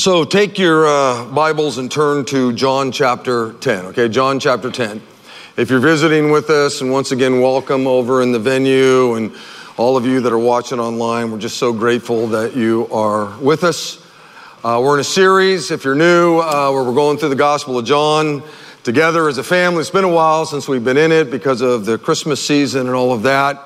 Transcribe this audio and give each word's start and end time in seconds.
So 0.00 0.24
take 0.24 0.58
your 0.58 0.86
uh, 0.86 1.26
Bibles 1.26 1.76
and 1.76 1.92
turn 1.92 2.24
to 2.24 2.54
John 2.54 2.90
chapter 2.90 3.52
10, 3.52 3.84
okay? 3.88 4.08
John 4.08 4.40
chapter 4.40 4.70
10. 4.70 5.02
If 5.58 5.68
you're 5.68 5.78
visiting 5.78 6.30
with 6.30 6.48
us, 6.48 6.80
and 6.80 6.90
once 6.90 7.12
again, 7.12 7.42
welcome 7.42 7.86
over 7.86 8.22
in 8.22 8.32
the 8.32 8.38
venue, 8.38 9.16
and 9.16 9.36
all 9.76 9.98
of 9.98 10.06
you 10.06 10.22
that 10.22 10.32
are 10.32 10.38
watching 10.38 10.80
online, 10.80 11.30
we're 11.30 11.36
just 11.36 11.58
so 11.58 11.74
grateful 11.74 12.28
that 12.28 12.56
you 12.56 12.88
are 12.90 13.38
with 13.40 13.62
us. 13.62 14.02
Uh, 14.64 14.80
we're 14.82 14.94
in 14.94 15.00
a 15.00 15.04
series, 15.04 15.70
if 15.70 15.84
you're 15.84 15.94
new, 15.94 16.38
uh, 16.38 16.70
where 16.72 16.82
we're 16.82 16.94
going 16.94 17.18
through 17.18 17.28
the 17.28 17.34
Gospel 17.34 17.76
of 17.76 17.84
John 17.84 18.42
together 18.84 19.28
as 19.28 19.36
a 19.36 19.44
family. 19.44 19.82
It's 19.82 19.90
been 19.90 20.04
a 20.04 20.08
while 20.08 20.46
since 20.46 20.66
we've 20.66 20.82
been 20.82 20.96
in 20.96 21.12
it 21.12 21.30
because 21.30 21.60
of 21.60 21.84
the 21.84 21.98
Christmas 21.98 22.42
season 22.42 22.86
and 22.86 22.96
all 22.96 23.12
of 23.12 23.24
that. 23.24 23.60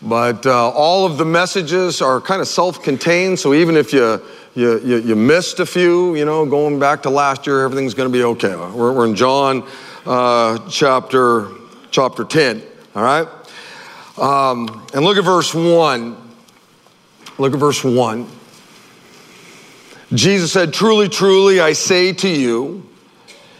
But 0.00 0.46
uh, 0.46 0.70
all 0.70 1.04
of 1.04 1.18
the 1.18 1.26
messages 1.26 2.00
are 2.00 2.22
kind 2.22 2.40
of 2.40 2.48
self 2.48 2.82
contained, 2.82 3.38
so 3.38 3.52
even 3.52 3.76
if 3.76 3.92
you 3.92 4.22
you, 4.54 4.78
you, 4.80 4.96
you, 4.98 5.16
missed 5.16 5.60
a 5.60 5.66
few, 5.66 6.14
you 6.14 6.24
know, 6.24 6.44
going 6.46 6.78
back 6.78 7.02
to 7.02 7.10
last 7.10 7.46
year, 7.46 7.64
everything's 7.64 7.94
going 7.94 8.10
to 8.10 8.12
be 8.12 8.24
okay. 8.24 8.54
We're, 8.54 8.92
we're 8.92 9.06
in 9.06 9.14
John 9.14 9.66
uh, 10.06 10.58
chapter, 10.68 11.48
chapter 11.90 12.24
10, 12.24 12.62
all 12.94 13.02
right? 13.02 13.28
Um, 14.16 14.86
and 14.94 15.04
look 15.04 15.16
at 15.16 15.24
verse 15.24 15.54
1. 15.54 16.16
Look 17.38 17.52
at 17.52 17.60
verse 17.60 17.84
1. 17.84 18.26
Jesus 20.14 20.52
said, 20.52 20.72
Truly, 20.72 21.08
truly, 21.08 21.60
I 21.60 21.74
say 21.74 22.12
to 22.14 22.28
you, 22.28 22.88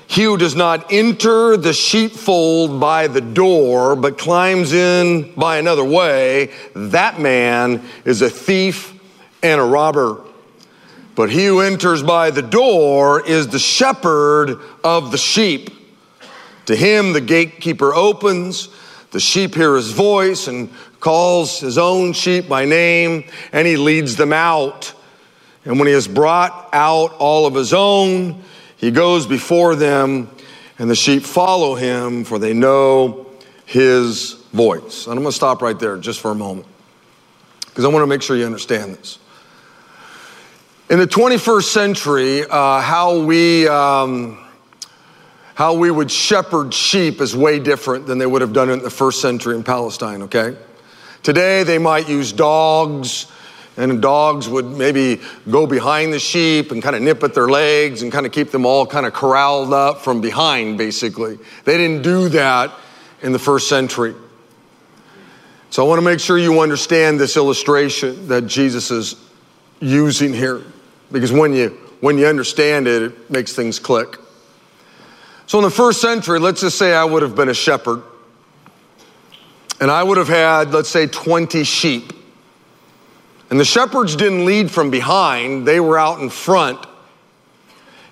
he 0.09 0.25
who 0.25 0.39
does 0.39 0.57
not 0.57 0.91
enter 0.91 1.59
the 1.59 1.75
sheepfold 1.75 2.81
by 2.81 3.09
the 3.09 3.21
door, 3.21 3.95
but 3.95 4.17
climbs 4.17 4.73
in 4.73 5.35
by 5.35 5.59
another 5.59 5.85
way, 5.85 6.51
that 6.75 7.21
man 7.21 7.83
is 8.07 8.23
a 8.23 8.31
thief 8.31 8.99
and 9.43 9.61
a 9.61 9.65
robber. 9.65 10.25
But 11.19 11.31
he 11.31 11.47
who 11.47 11.59
enters 11.59 12.01
by 12.01 12.31
the 12.31 12.43
door 12.43 13.27
is 13.27 13.49
the 13.49 13.59
shepherd 13.59 14.57
of 14.85 15.11
the 15.11 15.19
sheep. 15.19 15.69
To 16.67 16.77
him 16.77 17.13
the 17.13 17.21
gatekeeper 17.21 17.93
opens, 17.93 18.69
the 19.11 19.19
sheep 19.19 19.57
hear 19.57 19.75
his 19.75 19.91
voice 19.91 20.47
and 20.47 20.71
calls 21.01 21.59
his 21.59 21.77
own 21.77 22.13
sheep 22.13 22.49
by 22.49 22.67
name, 22.67 23.25
and 23.51 23.67
he 23.67 23.77
leads 23.77 24.15
them 24.15 24.33
out. 24.33 24.95
And 25.65 25.81
when 25.81 25.89
he 25.89 25.95
has 25.95 26.07
brought 26.07 26.69
out 26.73 27.15
all 27.15 27.47
of 27.47 27.55
his 27.57 27.75
own, 27.75 28.41
he 28.77 28.93
goes 28.93 29.27
before 29.27 29.75
them, 29.75 30.31
and 30.79 30.89
the 30.89 30.95
sheep 30.95 31.25
follow 31.25 31.75
him, 31.75 32.23
for 32.23 32.39
they 32.39 32.55
know 32.55 33.27
his 33.67 34.35
voice. 34.53 35.09
And 35.09 35.15
I'm 35.15 35.25
going 35.25 35.33
to 35.33 35.37
stop 35.37 35.63
right 35.63 35.81
there 35.81 35.97
just 35.97 36.21
for 36.21 36.31
a 36.31 36.37
moment, 36.37 36.69
because 37.67 37.85
I 37.85 37.89
want 37.89 38.05
to 38.05 38.07
make 38.07 38.23
sure 38.23 38.37
you 38.37 38.47
understand 38.47 38.95
this. 38.95 39.19
In 40.91 40.99
the 40.99 41.07
21st 41.07 41.65
century, 41.65 42.45
uh, 42.45 42.81
how 42.81 43.19
we 43.19 43.69
um, 43.69 44.43
how 45.55 45.75
we 45.75 45.91
would 45.91 46.11
shepherd 46.11 46.73
sheep 46.73 47.21
is 47.21 47.37
way 47.37 47.59
different 47.59 48.07
than 48.07 48.17
they 48.17 48.25
would 48.25 48.41
have 48.41 48.55
done 48.55 48.71
it 48.71 48.73
in 48.73 48.79
the 48.79 48.89
first 48.89 49.21
century 49.21 49.55
in 49.55 49.63
Palestine. 49.63 50.23
Okay, 50.23 50.57
today 51.23 51.63
they 51.63 51.77
might 51.77 52.09
use 52.09 52.33
dogs, 52.33 53.31
and 53.77 54.01
dogs 54.01 54.49
would 54.49 54.65
maybe 54.65 55.21
go 55.51 55.67
behind 55.67 56.15
the 56.15 56.19
sheep 56.19 56.73
and 56.73 56.83
kind 56.83 56.97
of 56.97 57.03
nip 57.03 57.23
at 57.23 57.35
their 57.35 57.49
legs 57.49 58.01
and 58.01 58.11
kind 58.11 58.25
of 58.25 58.33
keep 58.33 58.51
them 58.51 58.65
all 58.65 58.87
kind 58.87 59.05
of 59.05 59.13
corralled 59.13 59.75
up 59.75 60.01
from 60.01 60.23
behind. 60.23 60.79
Basically, 60.79 61.39
they 61.67 61.77
didn't 61.77 62.01
do 62.01 62.31
that 62.31 62.73
in 63.21 63.33
the 63.33 63.39
first 63.39 63.69
century. 63.69 64.15
So 65.69 65.85
I 65.85 65.87
want 65.87 65.99
to 65.99 66.05
make 66.05 66.19
sure 66.19 66.39
you 66.39 66.61
understand 66.61 67.21
this 67.21 67.37
illustration 67.37 68.29
that 68.29 68.47
Jesus 68.47 68.91
is 68.91 69.17
using 69.81 70.33
here 70.33 70.65
because 71.11 71.33
when 71.33 71.53
you 71.53 71.71
when 72.01 72.19
you 72.19 72.27
understand 72.27 72.87
it, 72.87 73.03
it 73.03 73.31
makes 73.31 73.53
things 73.53 73.79
click. 73.79 74.19
So 75.47 75.59
in 75.59 75.65
the 75.65 75.71
first 75.71 76.01
century, 76.01 76.39
let's 76.39 76.61
just 76.61 76.79
say 76.79 76.95
I 76.95 77.05
would 77.05 77.23
have 77.23 77.35
been 77.35 77.49
a 77.49 77.55
shepherd, 77.55 78.03
and 79.81 79.91
I 79.91 80.03
would 80.03 80.19
have 80.19 80.29
had, 80.29 80.73
let's 80.73 80.89
say, 80.89 81.07
20 81.07 81.65
sheep. 81.65 82.13
And 83.51 83.59
the 83.59 83.65
shepherds 83.65 84.15
didn't 84.15 84.45
lead 84.45 84.71
from 84.71 84.91
behind, 84.91 85.67
they 85.67 85.81
were 85.81 85.99
out 85.99 86.21
in 86.21 86.29
front. 86.29 86.87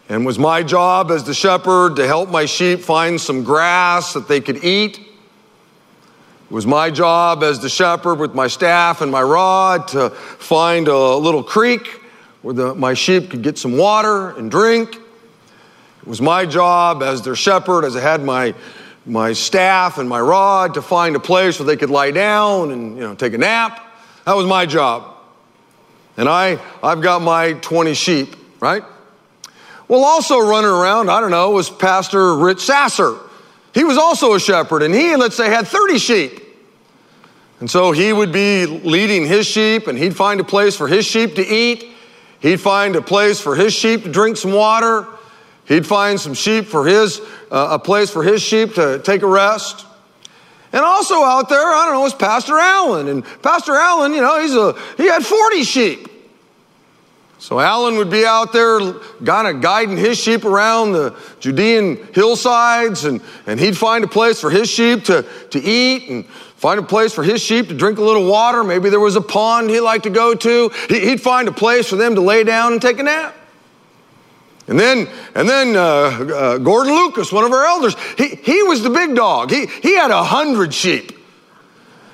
And 0.09 0.25
was 0.25 0.39
my 0.39 0.63
job 0.63 1.11
as 1.11 1.25
the 1.25 1.35
shepherd 1.35 1.97
to 1.97 2.07
help 2.07 2.31
my 2.31 2.47
sheep 2.47 2.81
find 2.81 3.21
some 3.21 3.43
grass 3.43 4.13
that 4.13 4.29
they 4.29 4.41
could 4.41 4.65
eat. 4.65 4.99
It 4.99 6.53
was 6.53 6.65
my 6.65 6.93
job 6.93 7.43
as 7.43 7.59
the 7.59 7.69
shepherd 7.69 8.21
with 8.21 8.33
my 8.33 8.47
staff 8.47 9.01
and 9.01 9.11
my 9.11 9.21
rod 9.21 9.89
to 9.89 10.11
find 10.11 10.87
a 10.87 11.17
little 11.17 11.43
creek 11.43 12.03
where 12.47 12.55
the, 12.55 12.75
my 12.77 12.95
sheep 12.95 13.31
could 13.31 13.43
get 13.43 13.59
some 13.59 13.77
water 13.77 14.31
and 14.39 14.49
drink. 14.53 14.95
It 14.95 16.07
was 16.07 16.21
my 16.21 16.47
job 16.47 17.03
as 17.03 17.23
their 17.23 17.35
shepherd, 17.35 17.85
as 17.85 17.97
I 17.97 18.01
had 18.01 18.23
my, 18.23 18.55
my 19.05 19.33
staff 19.33 19.99
and 19.99 20.09
my 20.09 20.21
rod, 20.21 20.75
to 20.75 20.83
find 20.83 21.17
a 21.17 21.19
place 21.19 21.59
where 21.59 21.67
they 21.67 21.77
could 21.77 21.91
lie 21.91 22.13
down 22.13 22.71
and 22.71 22.97
you 22.97 23.03
know, 23.03 23.17
take 23.17 23.35
a 23.35 23.39
nap. 23.39 23.85
That 24.27 24.37
was 24.37 24.47
my 24.47 24.65
job. 24.65 25.17
And 26.17 26.29
I, 26.29 26.61
I've 26.85 27.01
got 27.01 27.21
my 27.21 27.55
20 27.55 27.95
sheep, 27.95 28.37
right? 28.61 28.85
Well, 29.89 30.05
also 30.05 30.39
running 30.39 30.71
around, 30.71 31.11
I 31.11 31.21
don't 31.21 31.33
know, 31.33 31.51
was 31.51 31.69
Pastor 31.69 32.37
Rich 32.37 32.61
Sasser. 32.61 33.19
He 33.75 33.83
was 33.83 33.99
also 33.99 34.35
a 34.35 34.39
shepherd, 34.39 34.85
and 34.85 34.95
he, 34.95 35.17
let's 35.17 35.37
say, 35.37 35.49
had 35.49 35.67
30 35.67 35.99
sheep. 35.99 36.43
And 37.59 37.69
so 37.69 37.91
he 37.91 38.13
would 38.13 38.31
be 38.31 38.67
leading 38.67 39.27
his 39.27 39.49
sheep, 39.49 39.89
and 39.89 39.99
he'd 39.99 40.15
find 40.15 40.39
a 40.39 40.45
place 40.45 40.77
for 40.77 40.87
his 40.87 41.05
sheep 41.05 41.35
to 41.35 41.45
eat. 41.45 41.95
He'd 42.41 42.61
find 42.61 42.97
a 42.97 43.03
place 43.03 43.41
for 43.41 43.55
his 43.55 43.73
sheep 43.73 44.05
to 44.05 44.13
drink 44.13 44.37
some 44.37 44.53
water. 44.53 45.07
He'd 45.65 45.87
find 45.87 46.21
some 46.21 46.35
sheep 46.35 46.67
for 46.67 46.87
his, 46.87 47.21
uh, 47.51 47.69
a 47.73 47.79
place 47.79 48.11
for 48.11 48.23
his 48.23 48.43
sheep 48.43 48.75
to 48.75 49.01
take 49.01 49.23
a 49.23 49.27
rest. 49.27 49.85
And 50.73 50.85
also 50.85 51.15
out 51.23 51.49
there, 51.49 51.59
I 51.59 51.87
don't 51.87 51.95
know, 51.95 52.01
was 52.01 52.15
Pastor 52.15 52.59
Allen. 52.59 53.09
And 53.09 53.25
Pastor 53.43 53.75
Allen, 53.75 54.13
you 54.13 54.21
know, 54.21 54.41
he's 54.41 54.55
a, 54.55 54.75
he 54.97 55.09
had 55.09 55.25
40 55.25 55.65
sheep. 55.65 56.09
So 57.39 57.61
Allen 57.61 57.97
would 57.97 58.11
be 58.11 58.25
out 58.25 58.53
there 58.53 58.81
kind 59.25 59.47
of 59.47 59.61
guiding 59.61 59.97
his 59.97 60.19
sheep 60.19 60.45
around 60.45 60.93
the 60.93 61.15
Judean 61.39 61.97
hillsides, 62.15 63.05
and, 63.05 63.21
and 63.47 63.61
he'd 63.61 63.77
find 63.77 64.05
a 64.05 64.09
place 64.09 64.41
for 64.41 64.51
his 64.51 64.71
sheep 64.71 65.05
to, 65.05 65.25
to 65.51 65.63
eat 65.63 66.09
and 66.09 66.25
find 66.57 66.79
a 66.79 66.83
place 66.83 67.13
for 67.13 67.23
his 67.23 67.41
sheep 67.41 67.69
to 67.69 67.75
drink 67.75 67.99
a 67.99 68.03
little 68.03 68.27
water. 68.27 68.65
Maybe 68.65 68.91
there 68.91 69.01
was 69.01 69.17
a 69.17 69.21
pond 69.21 69.71
he 69.71 69.81
liked 69.81 70.05
to 70.05 70.11
go 70.11 70.35
to. 70.35 70.71
He'd 70.89 71.21
find 71.21 71.49
a 71.49 71.53
place 71.53 71.89
for 71.89 71.97
them 71.97 72.15
to 72.15 72.21
lay 72.21 72.45
down 72.45 72.73
and 72.73 72.83
take 72.83 72.99
a 72.99 73.03
nap. 73.03 73.35
And 74.69 74.81
then, 74.81 75.09
and 75.35 75.49
then 75.49 75.77
uh, 75.77 75.81
uh, 75.81 76.59
Gordon 76.59 76.93
Lucas, 76.93 77.31
one 77.31 77.45
of 77.45 77.53
our 77.53 77.65
elders, 77.65 77.95
he, 78.19 78.35
he 78.35 78.63
was 78.65 78.83
the 78.83 78.91
big 78.91 79.15
dog. 79.15 79.51
He, 79.51 79.67
he 79.67 79.97
had 79.97 80.11
a 80.11 80.25
hundred 80.25 80.75
sheep. 80.75 81.13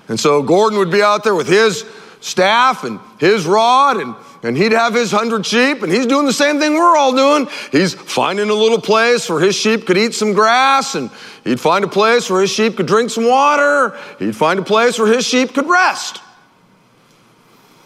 And 0.08 0.20
so 0.20 0.42
Gordon 0.42 0.78
would 0.78 0.90
be 0.90 1.02
out 1.02 1.24
there 1.24 1.34
with 1.34 1.48
his 1.48 1.86
staff 2.20 2.84
and 2.84 3.00
his 3.18 3.46
rod 3.46 3.96
and 3.96 4.14
and 4.42 4.56
he'd 4.56 4.72
have 4.72 4.94
his 4.94 5.10
hundred 5.10 5.46
sheep, 5.46 5.82
and 5.82 5.92
he's 5.92 6.06
doing 6.06 6.26
the 6.26 6.32
same 6.32 6.58
thing 6.58 6.74
we're 6.74 6.96
all 6.96 7.14
doing. 7.14 7.48
He's 7.70 7.94
finding 7.94 8.50
a 8.50 8.54
little 8.54 8.80
place 8.80 9.28
where 9.28 9.40
his 9.40 9.54
sheep 9.54 9.86
could 9.86 9.96
eat 9.96 10.14
some 10.14 10.32
grass, 10.32 10.94
and 10.94 11.10
he'd 11.44 11.60
find 11.60 11.84
a 11.84 11.88
place 11.88 12.28
where 12.28 12.40
his 12.40 12.50
sheep 12.50 12.76
could 12.76 12.86
drink 12.86 13.10
some 13.10 13.26
water. 13.26 13.96
He'd 14.18 14.36
find 14.36 14.58
a 14.58 14.64
place 14.64 14.98
where 14.98 15.12
his 15.12 15.24
sheep 15.24 15.54
could 15.54 15.68
rest. 15.68 16.20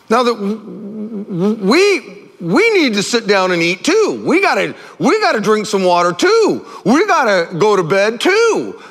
Now 0.08 0.22
that 0.22 0.34
we 0.34 2.26
we 2.40 2.70
need 2.70 2.94
to 2.94 3.02
sit 3.02 3.26
down 3.26 3.50
and 3.50 3.62
eat 3.62 3.84
too. 3.84 4.22
We 4.24 4.40
gotta 4.40 4.74
we 4.98 5.20
gotta 5.20 5.40
drink 5.40 5.66
some 5.66 5.84
water 5.84 6.12
too. 6.12 6.66
We 6.84 7.06
gotta 7.06 7.54
go 7.56 7.76
to 7.76 7.82
bed 7.82 8.20
too. 8.20 8.82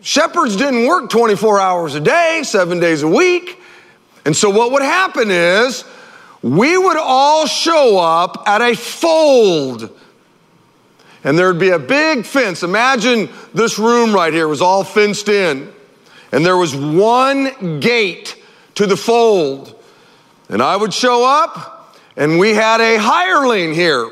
Shepherds 0.00 0.56
didn't 0.56 0.86
work 0.86 1.10
24 1.10 1.60
hours 1.60 1.94
a 1.94 2.00
day, 2.00 2.42
seven 2.44 2.78
days 2.80 3.02
a 3.02 3.08
week. 3.08 3.60
And 4.24 4.36
so 4.36 4.50
what 4.50 4.72
would 4.72 4.82
happen 4.82 5.30
is 5.30 5.84
we 6.42 6.78
would 6.78 6.96
all 6.96 7.46
show 7.46 7.98
up 7.98 8.44
at 8.46 8.60
a 8.60 8.74
fold. 8.74 9.90
And 11.24 11.38
there'd 11.38 11.58
be 11.58 11.70
a 11.70 11.78
big 11.78 12.24
fence. 12.24 12.62
Imagine 12.62 13.28
this 13.52 13.78
room 13.78 14.14
right 14.14 14.32
here 14.32 14.46
was 14.46 14.62
all 14.62 14.84
fenced 14.84 15.28
in. 15.28 15.72
And 16.30 16.44
there 16.44 16.56
was 16.56 16.76
one 16.76 17.80
gate 17.80 18.40
to 18.76 18.86
the 18.86 18.96
fold. 18.96 19.74
And 20.48 20.62
I 20.62 20.76
would 20.76 20.94
show 20.94 21.24
up, 21.26 21.96
and 22.16 22.38
we 22.38 22.54
had 22.54 22.80
a 22.80 22.96
hireling 22.96 23.74
here. 23.74 24.10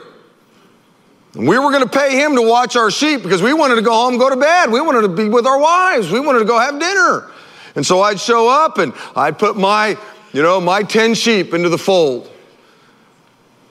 And 1.34 1.46
we 1.46 1.58
were 1.58 1.70
going 1.70 1.82
to 1.82 1.88
pay 1.88 2.18
him 2.18 2.34
to 2.34 2.42
watch 2.42 2.76
our 2.76 2.90
sheep 2.90 3.22
because 3.22 3.42
we 3.42 3.52
wanted 3.52 3.76
to 3.76 3.82
go 3.82 3.92
home, 3.92 4.18
go 4.18 4.30
to 4.30 4.36
bed. 4.36 4.70
We 4.70 4.80
wanted 4.80 5.02
to 5.02 5.08
be 5.08 5.28
with 5.28 5.46
our 5.46 5.58
wives. 5.58 6.10
We 6.10 6.20
wanted 6.20 6.40
to 6.40 6.44
go 6.46 6.58
have 6.58 6.78
dinner. 6.80 7.30
And 7.74 7.84
so 7.84 8.00
I'd 8.00 8.18
show 8.18 8.48
up 8.48 8.78
and 8.78 8.94
I'd 9.14 9.38
put 9.38 9.56
my 9.56 9.98
you 10.36 10.42
know, 10.42 10.60
my 10.60 10.82
10 10.82 11.14
sheep 11.14 11.54
into 11.54 11.70
the 11.70 11.78
fold. 11.78 12.30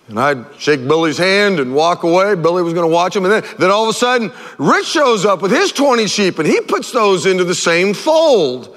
And 0.07 0.19
I'd 0.19 0.45
shake 0.57 0.87
Billy's 0.87 1.19
hand 1.19 1.59
and 1.59 1.75
walk 1.75 2.01
away. 2.01 2.33
Billy 2.33 2.63
was 2.63 2.73
going 2.73 2.89
to 2.89 2.91
watch 2.91 3.15
him. 3.15 3.23
And 3.23 3.31
then, 3.31 3.43
then 3.59 3.69
all 3.69 3.83
of 3.83 3.89
a 3.89 3.93
sudden, 3.93 4.31
Rich 4.57 4.87
shows 4.87 5.25
up 5.25 5.43
with 5.43 5.51
his 5.51 5.71
20 5.71 6.07
sheep 6.07 6.39
and 6.39 6.47
he 6.47 6.59
puts 6.61 6.91
those 6.91 7.27
into 7.27 7.43
the 7.43 7.53
same 7.53 7.93
fold. 7.93 8.75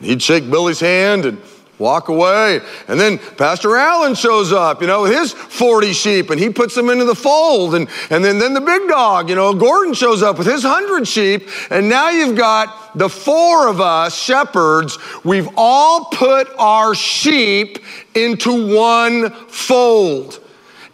He'd 0.00 0.22
shake 0.22 0.50
Billy's 0.50 0.80
hand 0.80 1.26
and 1.26 1.38
walk 1.78 2.08
away. 2.08 2.60
And 2.88 2.98
then 2.98 3.18
Pastor 3.18 3.76
Allen 3.76 4.14
shows 4.14 4.52
up, 4.52 4.80
you 4.80 4.86
know, 4.86 5.02
with 5.02 5.12
his 5.12 5.32
40 5.32 5.92
sheep 5.92 6.30
and 6.30 6.40
he 6.40 6.50
puts 6.50 6.74
them 6.74 6.88
into 6.88 7.04
the 7.04 7.14
fold. 7.14 7.74
And, 7.74 7.88
and 8.10 8.24
then, 8.24 8.38
then 8.38 8.54
the 8.54 8.60
big 8.60 8.88
dog, 8.88 9.28
you 9.28 9.34
know, 9.34 9.54
Gordon 9.54 9.94
shows 9.94 10.22
up 10.22 10.38
with 10.38 10.46
his 10.46 10.64
100 10.64 11.06
sheep. 11.06 11.48
And 11.70 11.88
now 11.88 12.10
you've 12.10 12.36
got 12.36 12.96
the 12.96 13.08
four 13.08 13.68
of 13.68 13.80
us 13.80 14.16
shepherds. 14.20 14.98
We've 15.24 15.48
all 15.56 16.06
put 16.06 16.48
our 16.58 16.94
sheep 16.94 17.78
into 18.14 18.74
one 18.74 19.30
fold. 19.48 20.40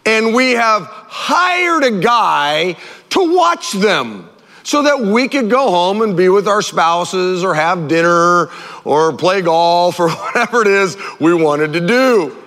And 0.05 0.33
we 0.33 0.51
have 0.51 0.83
hired 0.85 1.83
a 1.83 2.01
guy 2.01 2.75
to 3.11 3.35
watch 3.35 3.71
them 3.71 4.29
so 4.63 4.83
that 4.83 4.99
we 4.99 5.27
could 5.27 5.49
go 5.49 5.69
home 5.69 6.01
and 6.01 6.15
be 6.15 6.29
with 6.29 6.47
our 6.47 6.61
spouses 6.61 7.43
or 7.43 7.53
have 7.53 7.87
dinner 7.87 8.49
or 8.85 9.13
play 9.13 9.41
golf 9.41 9.99
or 9.99 10.09
whatever 10.09 10.61
it 10.61 10.67
is 10.67 10.97
we 11.19 11.33
wanted 11.33 11.73
to 11.73 11.85
do. 11.85 12.37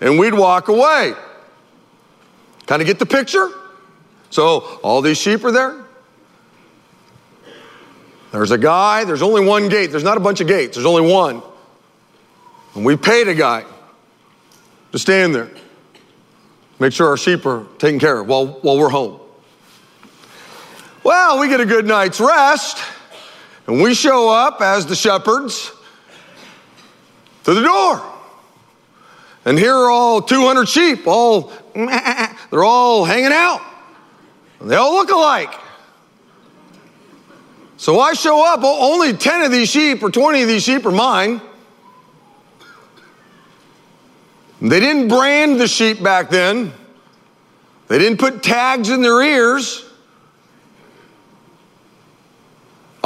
And 0.00 0.18
we'd 0.18 0.34
walk 0.34 0.68
away. 0.68 1.14
Kind 2.66 2.82
of 2.82 2.86
get 2.86 2.98
the 2.98 3.06
picture? 3.06 3.50
So 4.30 4.78
all 4.82 5.02
these 5.02 5.18
sheep 5.18 5.44
are 5.44 5.52
there. 5.52 5.84
There's 8.32 8.50
a 8.50 8.58
guy, 8.58 9.04
there's 9.04 9.22
only 9.22 9.44
one 9.44 9.68
gate. 9.68 9.90
There's 9.90 10.04
not 10.04 10.16
a 10.16 10.20
bunch 10.20 10.40
of 10.40 10.46
gates, 10.46 10.76
there's 10.76 10.86
only 10.86 11.10
one. 11.10 11.42
And 12.74 12.84
we 12.84 12.96
paid 12.96 13.28
a 13.28 13.34
guy 13.34 13.64
to 14.92 14.98
stand 14.98 15.34
there, 15.34 15.50
make 16.78 16.92
sure 16.92 17.08
our 17.08 17.16
sheep 17.16 17.46
are 17.46 17.66
taken 17.78 17.98
care 17.98 18.20
of 18.20 18.26
while, 18.26 18.46
while 18.46 18.78
we're 18.78 18.90
home. 18.90 19.20
Well, 21.06 21.38
we 21.38 21.46
get 21.46 21.60
a 21.60 21.64
good 21.64 21.86
night's 21.86 22.18
rest, 22.18 22.82
and 23.68 23.80
we 23.80 23.94
show 23.94 24.28
up 24.28 24.60
as 24.60 24.86
the 24.86 24.96
shepherds 24.96 25.70
to 27.44 27.54
the 27.54 27.60
door. 27.60 28.02
And 29.44 29.56
here 29.56 29.72
are 29.72 29.88
all 29.88 30.20
200 30.20 30.68
sheep, 30.68 31.06
all, 31.06 31.52
they're 31.76 32.64
all 32.64 33.04
hanging 33.04 33.30
out. 33.30 33.62
And 34.58 34.68
they 34.68 34.74
all 34.74 34.94
look 34.94 35.12
alike. 35.12 35.54
So 37.76 38.00
I 38.00 38.14
show 38.14 38.44
up, 38.44 38.64
only 38.64 39.12
10 39.12 39.42
of 39.42 39.52
these 39.52 39.70
sheep 39.70 40.02
or 40.02 40.10
20 40.10 40.42
of 40.42 40.48
these 40.48 40.64
sheep 40.64 40.84
are 40.86 40.90
mine. 40.90 41.40
They 44.60 44.80
didn't 44.80 45.06
brand 45.06 45.60
the 45.60 45.68
sheep 45.68 46.02
back 46.02 46.30
then. 46.30 46.72
They 47.86 48.00
didn't 48.00 48.18
put 48.18 48.42
tags 48.42 48.90
in 48.90 49.02
their 49.02 49.22
ears. 49.22 49.85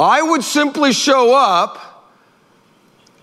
I 0.01 0.21
would 0.21 0.43
simply 0.43 0.93
show 0.93 1.35
up 1.35 1.91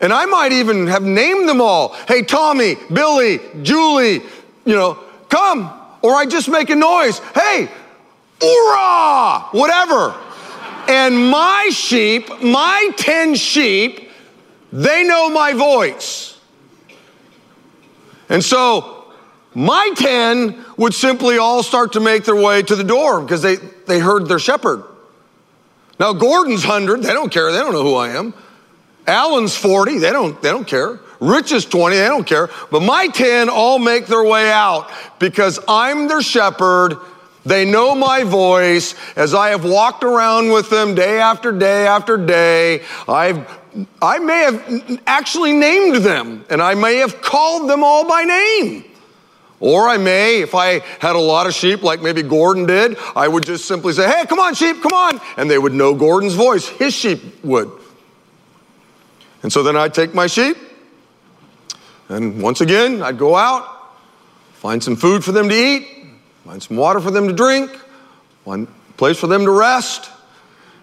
and 0.01 0.13
I 0.13 0.27
might 0.27 0.53
even 0.53 0.87
have 0.87 1.03
named 1.03 1.49
them 1.49 1.61
all. 1.61 1.93
Hey, 2.07 2.23
Tommy, 2.23 2.77
Billy, 2.93 3.41
Julie, 3.63 4.23
you 4.65 4.77
know, 4.77 4.99
come. 5.29 5.75
Or 6.03 6.15
I 6.15 6.27
just 6.27 6.49
make 6.49 6.71
a 6.71 6.77
noise. 6.77 7.19
Hey, 7.35 7.69
hoorah, 8.41 9.49
whatever. 9.51 10.15
and 10.87 11.31
my 11.31 11.69
sheep, 11.73 12.31
my 12.43 12.91
10 12.97 13.35
sheep, 13.35 14.11
they 14.73 15.03
know 15.03 15.29
my 15.31 15.55
voice. 15.55 16.39
And 18.29 18.45
so 18.45 19.13
my 19.53 19.91
10 19.97 20.65
would 20.77 20.95
simply 20.95 21.39
all 21.39 21.65
start 21.65 21.95
to 21.95 22.01
make 22.01 22.25
their 22.25 22.37
way 22.37 22.63
to 22.63 22.77
the 22.77 22.85
door 22.85 23.21
because 23.21 23.43
they, 23.43 23.57
they 23.57 23.99
heard 23.99 24.29
their 24.29 24.39
shepherd. 24.39 24.85
Now, 25.99 26.13
Gordon's 26.13 26.65
100, 26.65 27.03
they 27.03 27.13
don't 27.13 27.33
care, 27.33 27.51
they 27.51 27.59
don't 27.59 27.73
know 27.73 27.83
who 27.83 27.95
I 27.95 28.11
am. 28.11 28.35
Allen's 29.07 29.57
40, 29.57 29.99
they 29.99 30.11
don't, 30.11 30.41
they 30.43 30.51
don't 30.51 30.67
care. 30.67 31.01
Rich 31.21 31.53
is 31.53 31.65
20, 31.65 31.97
they 31.97 32.05
don't 32.05 32.27
care. 32.27 32.49
But 32.71 32.81
my 32.81 33.09
10 33.09 33.49
all 33.49 33.79
make 33.79 34.07
their 34.07 34.23
way 34.23 34.51
out 34.51 34.91
because 35.19 35.59
I'm 35.67 36.07
their 36.09 36.23
shepherd. 36.23 36.97
They 37.45 37.65
know 37.65 37.95
my 37.95 38.25
voice 38.25 38.95
as 39.17 39.35
I 39.35 39.51
have 39.51 39.65
walked 39.65 40.05
around 40.05 40.51
with 40.53 40.71
them 40.71 40.95
day 40.95 41.19
after 41.19 41.51
day 41.51 41.87
after 41.87 42.17
day. 42.17 42.83
I've 43.09 43.49
I 44.03 44.19
may 44.19 44.39
have 44.41 45.01
actually 45.07 45.53
named 45.53 45.97
them 45.97 46.45
and 46.51 46.61
I 46.61 46.75
may 46.75 46.97
have 46.97 47.21
called 47.23 47.71
them 47.71 47.85
all 47.85 48.09
by 48.09 48.25
name. 48.25 48.85
Or 49.61 49.89
I 49.89 49.97
may, 49.97 50.41
if 50.41 50.55
I 50.55 50.81
had 51.01 51.17
a 51.17 51.21
lot 51.21 51.47
of 51.47 51.55
sheep, 51.55 51.83
like 51.83 52.01
maybe 52.01 52.23
Gordon 52.23 52.67
did, 52.67 52.97
I 53.17 53.27
would 53.27 53.45
just 53.45 53.67
simply 53.67 53.93
say, 53.93 54.09
Hey, 54.09 54.25
come 54.27 54.39
on, 54.39 54.55
sheep, 54.55 54.81
come 54.83 54.93
on. 54.93 55.21
And 55.37 55.51
they 55.51 55.59
would 55.59 55.75
know 55.75 55.95
Gordon's 55.95 56.35
voice. 56.35 56.69
His 56.69 56.95
sheep 56.95 57.45
would. 57.45 57.71
And 59.43 59.53
so 59.53 59.63
then 59.63 59.77
I'd 59.77 59.95
take 59.95 60.15
my 60.15 60.27
sheep, 60.27 60.57
and 62.09 62.43
once 62.43 62.61
again, 62.61 63.03
I'd 63.03 63.19
go 63.19 63.37
out, 63.37 63.93
find 64.55 64.83
some 64.83 64.97
food 64.97 65.23
for 65.23 65.33
them 65.33 65.49
to 65.49 65.55
eat, 65.55 65.87
find 66.45 66.63
some 66.63 66.77
water 66.77 67.01
for 67.01 67.11
them 67.11 67.29
to 67.29 67.35
drink, 67.35 67.71
one 68.45 68.67
place 68.97 69.19
for 69.19 69.27
them 69.27 69.45
to 69.45 69.51
rest. 69.51 70.11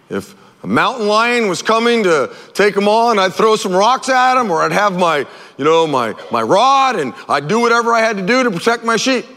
If 0.09 0.35
a 0.65 0.67
mountain 0.67 1.07
lion 1.07 1.47
was 1.47 1.61
coming 1.61 2.01
to 2.01 2.35
take 2.55 2.73
them 2.73 2.87
on, 2.87 3.19
I'd 3.19 3.35
throw 3.35 3.55
some 3.55 3.71
rocks 3.71 4.09
at 4.09 4.33
them, 4.33 4.49
or 4.49 4.63
I'd 4.63 4.71
have 4.71 4.97
my, 4.97 5.19
you 5.59 5.63
know, 5.63 5.85
my, 5.85 6.15
my 6.31 6.41
rod, 6.41 6.95
and 6.95 7.13
I'd 7.29 7.47
do 7.47 7.59
whatever 7.59 7.93
I 7.93 7.99
had 7.99 8.17
to 8.17 8.25
do 8.25 8.41
to 8.41 8.49
protect 8.49 8.83
my 8.83 8.95
sheep. 8.95 9.27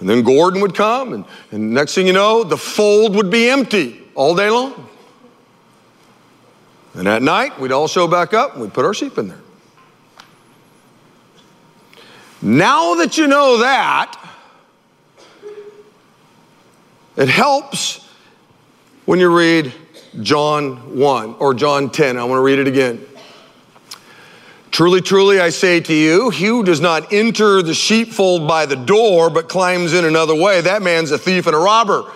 And 0.00 0.10
then 0.10 0.24
Gordon 0.24 0.60
would 0.60 0.74
come, 0.74 1.12
and, 1.12 1.24
and 1.52 1.72
next 1.72 1.94
thing 1.94 2.08
you 2.08 2.12
know, 2.12 2.42
the 2.42 2.56
fold 2.56 3.14
would 3.14 3.30
be 3.30 3.48
empty 3.48 4.02
all 4.16 4.34
day 4.34 4.50
long. 4.50 4.88
And 6.94 7.06
at 7.06 7.22
night, 7.22 7.60
we'd 7.60 7.70
all 7.70 7.86
show 7.86 8.08
back 8.08 8.34
up 8.34 8.54
and 8.54 8.62
we'd 8.62 8.74
put 8.74 8.84
our 8.84 8.92
sheep 8.92 9.18
in 9.18 9.28
there. 9.28 9.38
Now 12.42 12.96
that 12.96 13.16
you 13.16 13.28
know 13.28 13.58
that, 13.58 14.18
it 17.16 17.28
helps 17.28 18.01
when 19.04 19.18
you 19.18 19.34
read 19.34 19.72
John 20.20 20.98
1 20.98 21.34
or 21.36 21.54
John 21.54 21.90
10. 21.90 22.16
I 22.16 22.24
want 22.24 22.38
to 22.38 22.42
read 22.42 22.58
it 22.58 22.68
again. 22.68 23.04
Truly, 24.70 25.02
truly, 25.02 25.38
I 25.38 25.50
say 25.50 25.80
to 25.80 25.92
you, 25.92 26.30
he 26.30 26.46
who 26.46 26.64
does 26.64 26.80
not 26.80 27.12
enter 27.12 27.62
the 27.62 27.74
sheepfold 27.74 28.48
by 28.48 28.64
the 28.64 28.76
door, 28.76 29.28
but 29.28 29.48
climbs 29.48 29.92
in 29.92 30.04
another 30.04 30.34
way, 30.34 30.62
that 30.62 30.80
man's 30.80 31.10
a 31.10 31.18
thief 31.18 31.46
and 31.46 31.54
a 31.54 31.58
robber. 31.58 32.10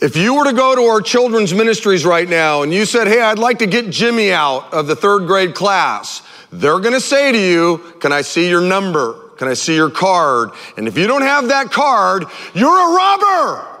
If 0.00 0.16
you 0.16 0.34
were 0.34 0.44
to 0.44 0.52
go 0.52 0.74
to 0.74 0.82
our 0.82 1.00
children's 1.00 1.52
ministries 1.52 2.04
right 2.04 2.28
now 2.28 2.62
and 2.62 2.72
you 2.72 2.84
said, 2.84 3.06
Hey, 3.06 3.20
I'd 3.20 3.38
like 3.38 3.58
to 3.58 3.66
get 3.66 3.90
Jimmy 3.90 4.32
out 4.32 4.72
of 4.72 4.86
the 4.86 4.96
third 4.96 5.26
grade 5.26 5.54
class, 5.54 6.22
they're 6.50 6.80
going 6.80 6.94
to 6.94 7.00
say 7.00 7.30
to 7.30 7.38
you, 7.38 7.78
Can 8.00 8.10
I 8.10 8.22
see 8.22 8.48
your 8.48 8.62
number? 8.62 9.20
Can 9.36 9.46
I 9.46 9.54
see 9.54 9.74
your 9.74 9.90
card? 9.90 10.50
And 10.76 10.88
if 10.88 10.96
you 10.96 11.06
don't 11.06 11.22
have 11.22 11.48
that 11.48 11.70
card, 11.70 12.24
you're 12.54 12.92
a 12.92 12.96
robber. 12.96 13.73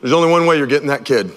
There's 0.00 0.12
only 0.12 0.30
one 0.30 0.46
way 0.46 0.58
you're 0.58 0.66
getting 0.66 0.88
that 0.88 1.04
kid. 1.04 1.32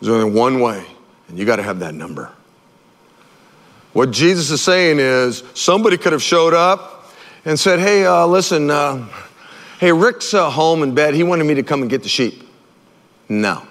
There's 0.00 0.12
only 0.14 0.30
one 0.30 0.60
way, 0.60 0.84
and 1.28 1.38
you 1.38 1.44
got 1.44 1.56
to 1.56 1.62
have 1.62 1.80
that 1.80 1.94
number. 1.94 2.30
What 3.92 4.12
Jesus 4.12 4.50
is 4.50 4.62
saying 4.62 4.98
is 5.00 5.42
somebody 5.54 5.96
could 5.96 6.12
have 6.12 6.22
showed 6.22 6.54
up 6.54 7.12
and 7.44 7.58
said, 7.58 7.80
Hey, 7.80 8.06
uh, 8.06 8.26
listen, 8.26 8.70
uh, 8.70 9.08
Hey, 9.80 9.92
Rick's 9.92 10.34
uh, 10.34 10.50
home 10.50 10.82
in 10.82 10.94
bed. 10.94 11.14
He 11.14 11.22
wanted 11.22 11.44
me 11.44 11.54
to 11.54 11.62
come 11.62 11.80
and 11.80 11.90
get 11.90 12.02
the 12.02 12.08
sheep. 12.10 12.46
No. 13.30 13.66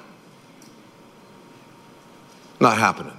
Not 2.59 2.79
happening. 2.79 3.15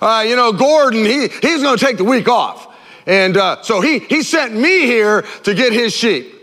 Uh, 0.00 0.24
you 0.26 0.34
know, 0.34 0.54
Gordon, 0.54 1.04
he, 1.04 1.28
he's 1.28 1.62
going 1.62 1.76
to 1.76 1.84
take 1.84 1.98
the 1.98 2.04
week 2.04 2.28
off. 2.28 2.74
And 3.06 3.36
uh, 3.36 3.60
so 3.60 3.82
he, 3.82 3.98
he 3.98 4.22
sent 4.22 4.54
me 4.54 4.86
here 4.86 5.20
to 5.42 5.52
get 5.52 5.74
his 5.74 5.92
sheep. 5.92 6.34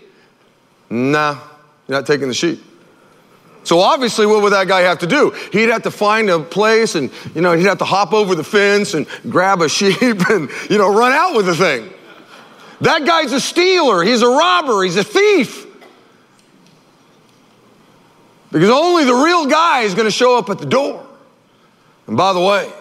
Nah, 0.92 1.40
you're 1.90 1.98
not 1.98 2.06
taking 2.06 2.28
the 2.28 2.36
sheep. 2.36 2.64
So 3.64 3.80
obviously, 3.80 4.28
what 4.28 4.44
would 4.44 4.54
that 4.54 4.68
guy 4.68 4.82
have 4.82 5.00
to 5.00 5.08
do? 5.08 5.32
He'd 5.52 5.70
have 5.70 5.84
to 5.84 5.92
find 5.92 6.30
a 6.30 6.40
place 6.40 6.94
and, 6.94 7.12
you 7.34 7.42
know, 7.42 7.54
he'd 7.54 7.66
have 7.66 7.80
to 7.80 7.86
hop 7.86 8.14
over 8.14 8.36
the 8.36 8.44
fence 8.44 8.94
and 8.94 9.08
grab 9.28 9.62
a 9.62 9.68
sheep 9.68 10.00
and, 10.30 10.50
you 10.70 10.78
know, 10.78 10.96
run 10.96 11.12
out 11.12 11.36
with 11.36 11.48
the 11.48 11.56
thing. 11.56 11.92
That 12.82 13.06
guy's 13.06 13.34
a 13.34 13.42
stealer, 13.42 14.04
he's 14.04 14.22
a 14.22 14.28
robber, 14.28 14.84
he's 14.84 14.96
a 14.96 15.04
thief. 15.04 15.66
Because 18.52 18.70
only 18.70 19.04
the 19.04 19.14
real 19.14 19.48
guy 19.48 19.82
is 19.82 19.94
going 19.94 20.08
to 20.08 20.12
show 20.12 20.38
up 20.38 20.50
at 20.50 20.60
the 20.60 20.66
door. 20.66 21.06
And 22.08 22.16
by 22.16 22.34
the 22.34 22.40
way, 22.40 22.72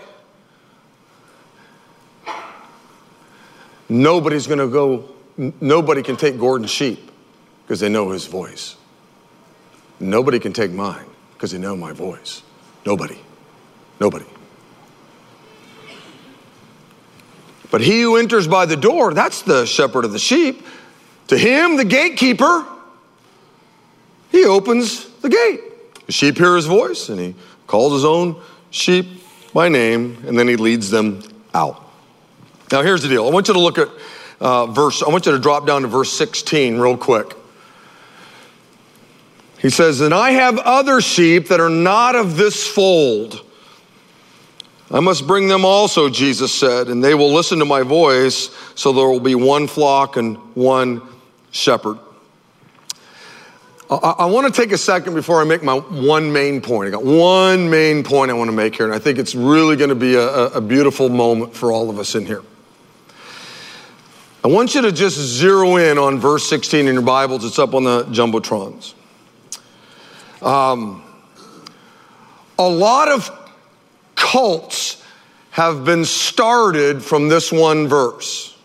nobody's 3.88 4.46
going 4.46 4.60
to 4.60 4.68
go, 4.68 5.14
nobody 5.60 6.02
can 6.02 6.16
take 6.16 6.38
Gordon's 6.38 6.70
sheep 6.70 7.10
because 7.64 7.80
they 7.80 7.88
know 7.88 8.10
his 8.10 8.26
voice. 8.26 8.77
Nobody 10.00 10.38
can 10.38 10.52
take 10.52 10.70
mine 10.70 11.06
because 11.34 11.52
they 11.52 11.58
know 11.58 11.76
my 11.76 11.92
voice. 11.92 12.42
Nobody. 12.86 13.18
Nobody. 14.00 14.26
But 17.70 17.80
he 17.80 18.02
who 18.02 18.16
enters 18.16 18.48
by 18.48 18.66
the 18.66 18.76
door, 18.76 19.12
that's 19.12 19.42
the 19.42 19.66
shepherd 19.66 20.04
of 20.04 20.12
the 20.12 20.18
sheep. 20.18 20.64
To 21.28 21.36
him, 21.36 21.76
the 21.76 21.84
gatekeeper, 21.84 22.64
he 24.30 24.44
opens 24.44 25.06
the 25.20 25.28
gate. 25.28 26.06
The 26.06 26.12
sheep 26.12 26.38
hear 26.38 26.56
his 26.56 26.66
voice 26.66 27.08
and 27.08 27.20
he 27.20 27.34
calls 27.66 27.92
his 27.92 28.04
own 28.04 28.40
sheep 28.70 29.06
by 29.52 29.68
name, 29.68 30.22
and 30.26 30.38
then 30.38 30.46
he 30.48 30.56
leads 30.56 30.90
them 30.90 31.22
out. 31.54 31.82
Now, 32.70 32.82
here's 32.82 33.02
the 33.02 33.08
deal. 33.08 33.26
I 33.26 33.30
want 33.30 33.48
you 33.48 33.54
to 33.54 33.60
look 33.60 33.78
at 33.78 33.88
uh, 34.40 34.66
verse, 34.66 35.02
I 35.02 35.08
want 35.08 35.26
you 35.26 35.32
to 35.32 35.38
drop 35.38 35.66
down 35.66 35.82
to 35.82 35.88
verse 35.88 36.12
16 36.12 36.78
real 36.78 36.96
quick. 36.96 37.34
He 39.60 39.70
says, 39.70 40.00
And 40.00 40.14
I 40.14 40.30
have 40.30 40.58
other 40.58 41.00
sheep 41.00 41.48
that 41.48 41.60
are 41.60 41.70
not 41.70 42.14
of 42.14 42.36
this 42.36 42.66
fold. 42.66 43.44
I 44.90 45.00
must 45.00 45.26
bring 45.26 45.48
them 45.48 45.64
also, 45.64 46.08
Jesus 46.08 46.52
said, 46.52 46.88
and 46.88 47.04
they 47.04 47.14
will 47.14 47.32
listen 47.32 47.58
to 47.58 47.66
my 47.66 47.82
voice, 47.82 48.50
so 48.74 48.92
there 48.92 49.06
will 49.06 49.20
be 49.20 49.34
one 49.34 49.66
flock 49.66 50.16
and 50.16 50.36
one 50.54 51.02
shepherd. 51.50 51.98
I, 53.90 53.96
I 53.96 54.26
want 54.26 54.52
to 54.52 54.62
take 54.62 54.72
a 54.72 54.78
second 54.78 55.14
before 55.14 55.42
I 55.42 55.44
make 55.44 55.62
my 55.62 55.74
one 55.74 56.32
main 56.32 56.62
point. 56.62 56.88
I 56.88 56.90
got 56.90 57.04
one 57.04 57.68
main 57.68 58.02
point 58.02 58.30
I 58.30 58.34
want 58.34 58.48
to 58.48 58.56
make 58.56 58.76
here, 58.76 58.86
and 58.86 58.94
I 58.94 58.98
think 58.98 59.18
it's 59.18 59.34
really 59.34 59.76
going 59.76 59.90
to 59.90 59.94
be 59.94 60.14
a, 60.14 60.46
a 60.46 60.60
beautiful 60.60 61.10
moment 61.10 61.54
for 61.54 61.70
all 61.70 61.90
of 61.90 61.98
us 61.98 62.14
in 62.14 62.24
here. 62.24 62.42
I 64.42 64.48
want 64.48 64.74
you 64.74 64.82
to 64.82 64.92
just 64.92 65.18
zero 65.18 65.76
in 65.76 65.98
on 65.98 66.18
verse 66.18 66.48
16 66.48 66.86
in 66.86 66.94
your 66.94 67.02
Bibles. 67.02 67.44
It's 67.44 67.58
up 67.58 67.74
on 67.74 67.84
the 67.84 68.04
Jumbotrons. 68.04 68.94
Um, 70.42 71.02
a 72.58 72.68
lot 72.68 73.08
of 73.08 73.30
cults 74.14 75.02
have 75.50 75.84
been 75.84 76.04
started 76.04 77.02
from 77.02 77.28
this 77.28 77.50
one 77.50 77.88
verse. 77.88 78.56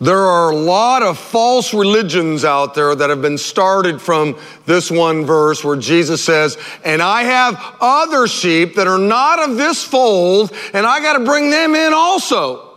There 0.00 0.18
are 0.18 0.50
a 0.50 0.56
lot 0.56 1.02
of 1.02 1.18
false 1.18 1.72
religions 1.72 2.44
out 2.44 2.74
there 2.74 2.94
that 2.94 3.10
have 3.10 3.22
been 3.22 3.38
started 3.38 4.02
from 4.02 4.38
this 4.66 4.90
one 4.90 5.24
verse 5.24 5.64
where 5.64 5.76
Jesus 5.76 6.22
says, 6.22 6.58
And 6.84 7.00
I 7.00 7.22
have 7.22 7.76
other 7.80 8.26
sheep 8.26 8.74
that 8.74 8.86
are 8.86 8.98
not 8.98 9.38
of 9.38 9.56
this 9.56 9.84
fold, 9.84 10.52
and 10.72 10.84
I 10.84 11.00
got 11.00 11.16
to 11.18 11.24
bring 11.24 11.50
them 11.50 11.74
in 11.74 11.92
also. 11.92 12.70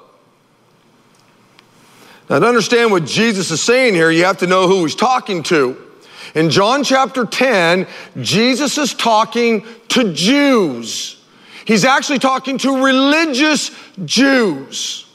Now, 2.29 2.39
to 2.39 2.45
understand 2.45 2.91
what 2.91 3.05
Jesus 3.05 3.51
is 3.51 3.61
saying 3.61 3.95
here, 3.95 4.11
you 4.11 4.25
have 4.25 4.37
to 4.39 4.47
know 4.47 4.67
who 4.67 4.83
he's 4.83 4.95
talking 4.95 5.43
to. 5.43 5.86
In 6.35 6.49
John 6.49 6.83
chapter 6.83 7.25
10, 7.25 7.87
Jesus 8.21 8.77
is 8.77 8.93
talking 8.93 9.65
to 9.89 10.13
Jews. 10.13 11.21
He's 11.65 11.85
actually 11.85 12.19
talking 12.19 12.57
to 12.59 12.83
religious 12.83 13.71
Jews. 14.05 15.05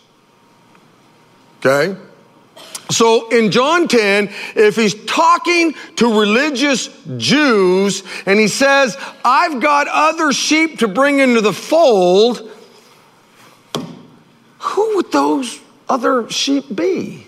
Okay? 1.59 1.97
So 2.90 3.31
in 3.31 3.50
John 3.50 3.88
10, 3.88 4.31
if 4.54 4.76
he's 4.76 4.95
talking 5.07 5.75
to 5.97 6.21
religious 6.21 6.90
Jews 7.16 8.02
and 8.26 8.38
he 8.38 8.49
says, 8.49 8.99
I've 9.25 9.62
got 9.62 9.88
other 9.88 10.33
sheep 10.33 10.81
to 10.81 10.88
bring 10.88 11.19
into 11.19 11.40
the 11.40 11.54
fold, 11.54 12.50
who 14.59 14.97
would 14.97 15.11
those 15.11 15.59
other 15.88 16.28
sheep 16.28 16.64
be? 16.75 17.26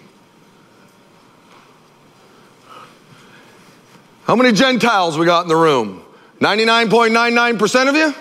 How 4.24 4.36
many 4.36 4.52
Gentiles 4.52 5.18
we 5.18 5.26
got 5.26 5.42
in 5.42 5.48
the 5.48 5.56
room? 5.56 6.02
99.99% 6.40 7.88
of 7.88 7.94
you? 7.94 8.14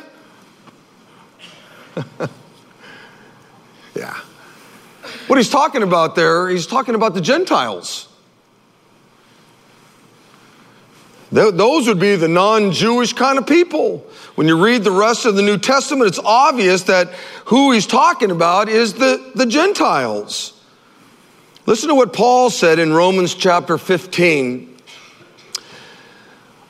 yeah. 3.95 4.19
What 5.27 5.37
he's 5.37 5.49
talking 5.49 5.81
about 5.81 6.15
there, 6.15 6.49
he's 6.49 6.67
talking 6.67 6.95
about 6.95 7.13
the 7.13 7.21
Gentiles. 7.21 8.09
Those 11.31 11.87
would 11.87 11.99
be 11.99 12.15
the 12.15 12.27
non 12.27 12.71
Jewish 12.71 13.13
kind 13.13 13.39
of 13.39 13.47
people. 13.47 14.05
When 14.35 14.47
you 14.47 14.63
read 14.63 14.83
the 14.83 14.91
rest 14.91 15.25
of 15.25 15.35
the 15.35 15.41
New 15.41 15.57
Testament, 15.57 16.07
it's 16.07 16.19
obvious 16.19 16.83
that 16.83 17.11
who 17.45 17.71
he's 17.71 17.87
talking 17.87 18.29
about 18.29 18.69
is 18.69 18.93
the, 18.93 19.31
the 19.33 19.45
Gentiles. 19.45 20.61
Listen 21.65 21.89
to 21.89 21.95
what 21.95 22.13
Paul 22.13 22.49
said 22.49 22.77
in 22.77 22.93
Romans 22.93 23.33
chapter 23.33 23.77
15. 23.77 24.72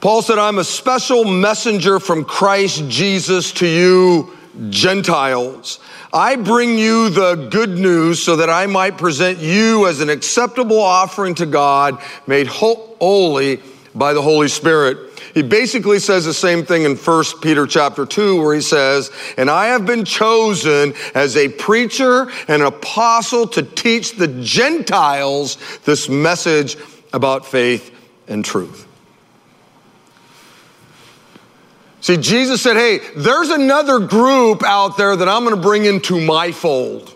Paul 0.04 0.22
said, 0.22 0.38
I'm 0.38 0.60
a 0.60 0.66
special 0.66 1.24
messenger 1.24 1.98
from 1.98 2.26
Christ 2.26 2.90
Jesus 2.90 3.54
to 3.54 3.66
you, 3.66 4.36
Gentiles. 4.70 5.80
I 6.12 6.36
bring 6.36 6.78
you 6.78 7.08
the 7.08 7.48
good 7.50 7.70
news 7.70 8.22
so 8.22 8.36
that 8.36 8.50
I 8.50 8.66
might 8.66 8.98
present 8.98 9.40
you 9.40 9.88
as 9.88 10.02
an 10.02 10.10
acceptable 10.10 10.82
offering 10.82 11.36
to 11.36 11.46
God, 11.46 12.02
made 12.28 12.48
holy 12.48 13.62
by 13.96 14.12
the 14.12 14.22
Holy 14.22 14.50
Spirit. 14.50 14.98
He 15.34 15.42
basically 15.42 16.00
says 16.00 16.26
the 16.26 16.34
same 16.34 16.66
thing 16.66 16.84
in 16.84 16.98
1 16.98 17.40
Peter 17.42 17.66
chapter 17.66 18.06
2 18.06 18.42
where 18.42 18.54
he 18.54 18.60
says, 18.60 19.10
"And 19.38 19.50
I 19.50 19.68
have 19.68 19.86
been 19.86 20.04
chosen 20.04 20.96
as 21.16 21.38
a 21.38 21.48
preacher 21.48 22.30
and 22.50 22.62
an 22.62 22.68
apostle 22.68 23.48
to 23.48 23.62
teach 23.62 24.18
the 24.18 24.28
Gentiles 24.28 25.58
this 25.86 26.10
message 26.10 26.76
about 27.14 27.46
faith 27.46 27.90
and 28.28 28.44
truth." 28.44 28.86
See, 32.04 32.18
Jesus 32.18 32.62
said, 32.62 32.76
Hey, 32.76 33.00
there's 33.16 33.48
another 33.48 33.98
group 33.98 34.62
out 34.62 34.98
there 34.98 35.16
that 35.16 35.30
I'm 35.30 35.46
going 35.46 35.56
to 35.56 35.62
bring 35.62 35.86
into 35.86 36.20
my 36.20 36.52
fold. 36.52 37.16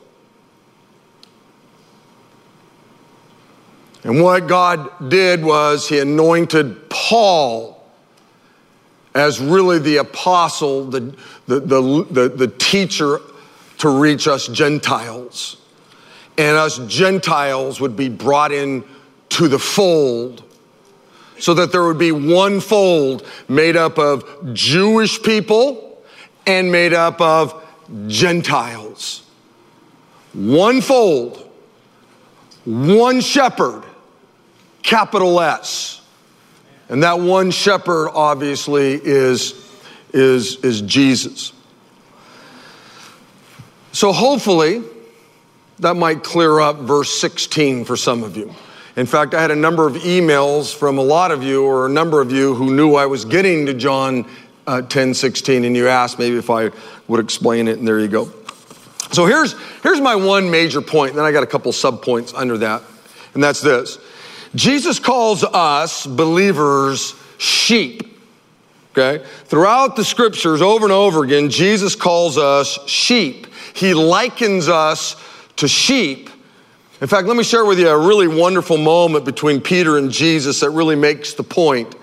And 4.05 4.23
what 4.23 4.47
God 4.47 5.09
did 5.09 5.43
was 5.43 5.89
He 5.89 5.99
anointed 5.99 6.89
Paul 6.89 7.85
as 9.13 9.41
really 9.41 9.77
the 9.77 9.97
apostle, 9.97 10.85
the, 10.85 11.13
the, 11.47 11.59
the, 11.59 12.29
the, 12.29 12.47
teacher 12.57 13.19
to 13.79 13.89
reach 13.89 14.25
us 14.25 14.47
Gentiles. 14.47 15.57
And 16.37 16.55
us 16.55 16.77
Gentiles 16.87 17.81
would 17.81 17.97
be 17.97 18.07
brought 18.07 18.53
in 18.53 18.85
to 19.31 19.49
the 19.49 19.59
fold 19.59 20.46
so 21.39 21.53
that 21.53 21.71
there 21.71 21.83
would 21.85 21.97
be 21.97 22.11
one 22.11 22.59
fold 22.59 23.25
made 23.47 23.75
up 23.75 23.97
of 23.97 24.53
Jewish 24.53 25.21
people 25.21 26.01
and 26.45 26.71
made 26.71 26.93
up 26.93 27.21
of 27.21 27.63
Gentiles. 28.07 29.23
One 30.33 30.81
fold, 30.81 31.49
one 32.65 33.21
shepherd, 33.21 33.83
capital 34.83 35.39
S. 35.39 36.01
And 36.89 37.03
that 37.03 37.19
one 37.19 37.51
shepherd 37.51 38.09
obviously 38.09 38.93
is, 38.93 39.53
is, 40.13 40.63
is 40.63 40.81
Jesus. 40.81 41.51
So 43.91 44.11
hopefully 44.13 44.83
that 45.79 45.95
might 45.95 46.23
clear 46.23 46.59
up 46.59 46.77
verse 46.77 47.19
16 47.19 47.85
for 47.85 47.97
some 47.97 48.23
of 48.23 48.37
you. 48.37 48.53
In 48.97 49.05
fact, 49.05 49.35
I 49.35 49.41
had 49.41 49.51
a 49.51 49.55
number 49.55 49.85
of 49.85 49.93
emails 49.93 50.73
from 50.75 50.97
a 50.97 51.03
lot 51.03 51.29
of 51.29 51.43
you, 51.43 51.63
or 51.63 51.85
a 51.85 51.89
number 51.89 52.19
of 52.19 52.31
you, 52.31 52.55
who 52.55 52.75
knew 52.75 52.95
I 52.95 53.05
was 53.05 53.25
getting 53.25 53.67
to 53.67 53.75
John 53.75 54.25
uh, 54.65 54.81
10 54.81 55.13
16, 55.13 55.65
and 55.65 55.75
you 55.77 55.87
asked 55.87 56.17
maybe 56.17 56.35
if 56.35 56.49
I 56.49 56.71
would 57.07 57.19
explain 57.19 57.67
it, 57.67 57.77
and 57.77 57.87
there 57.87 57.99
you 57.99 58.07
go. 58.07 58.31
So 59.11 59.27
here's, 59.27 59.55
here's 59.83 60.01
my 60.01 60.15
one 60.15 60.49
major 60.49 60.81
point, 60.81 61.11
and 61.11 61.19
then 61.19 61.25
I 61.25 61.31
got 61.31 61.43
a 61.43 61.47
couple 61.47 61.71
sub 61.73 62.01
points 62.01 62.33
under 62.33 62.57
that, 62.57 62.81
and 63.35 63.43
that's 63.43 63.61
this 63.61 63.99
Jesus 64.55 64.97
calls 64.97 65.43
us 65.43 66.07
believers 66.07 67.13
sheep. 67.37 68.19
Okay? 68.91 69.23
Throughout 69.45 69.95
the 69.95 70.03
scriptures, 70.03 70.59
over 70.59 70.85
and 70.85 70.91
over 70.91 71.23
again, 71.23 71.51
Jesus 71.51 71.95
calls 71.95 72.39
us 72.39 72.79
sheep. 72.89 73.45
He 73.75 73.93
likens 73.93 74.67
us 74.67 75.15
to 75.57 75.67
sheep 75.67 76.31
in 76.99 77.07
fact, 77.07 77.27
let 77.27 77.37
me 77.37 77.43
share 77.43 77.63
with 77.63 77.79
you 77.79 77.89
a 77.89 78.07
really 78.07 78.27
wonderful 78.27 78.77
moment 78.77 79.23
between 79.23 79.61
Peter 79.61 79.97
and 79.97 80.11
Jesus 80.11 80.61
that 80.61 80.71
really 80.71 80.95
makes 80.95 81.33
the 81.33 81.43
point. 81.43 81.95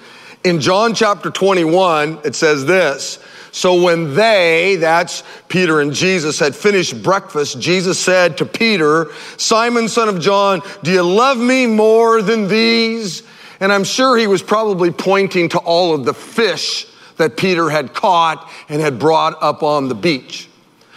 In 0.45 0.61
John 0.61 0.95
chapter 0.95 1.31
21, 1.31 2.21
it 2.25 2.35
says 2.35 2.65
this. 2.65 3.19
So 3.51 3.83
when 3.83 4.15
they, 4.15 4.77
that's 4.77 5.23
Peter 5.49 5.81
and 5.81 5.93
Jesus, 5.93 6.39
had 6.39 6.55
finished 6.55 7.03
breakfast, 7.03 7.61
Jesus 7.61 7.99
said 7.99 8.37
to 8.39 8.45
Peter, 8.45 9.13
Simon, 9.37 9.89
son 9.89 10.09
of 10.09 10.21
John, 10.21 10.61
do 10.83 10.93
you 10.93 11.03
love 11.03 11.39
me 11.39 11.67
more 11.67 12.21
than 12.21 12.49
these? 12.49 13.23
And 13.61 13.73
I'm 13.73 13.85
sure 13.85 14.17
he 14.17 14.27
was 14.27 14.43
probably 14.43 14.91
pointing 14.91 15.49
to 15.51 15.59
all 15.59 15.95
of 15.95 16.05
the 16.05 16.15
fish 16.15 16.87
that 17.17 17.37
Peter 17.37 17.71
had 17.71 17.95
caught 17.95 18.51
and 18.69 18.81
had 18.81 18.99
brought 18.99 19.41
up 19.41 19.63
on 19.63 19.89
the 19.89 19.95
beach. 19.95 20.49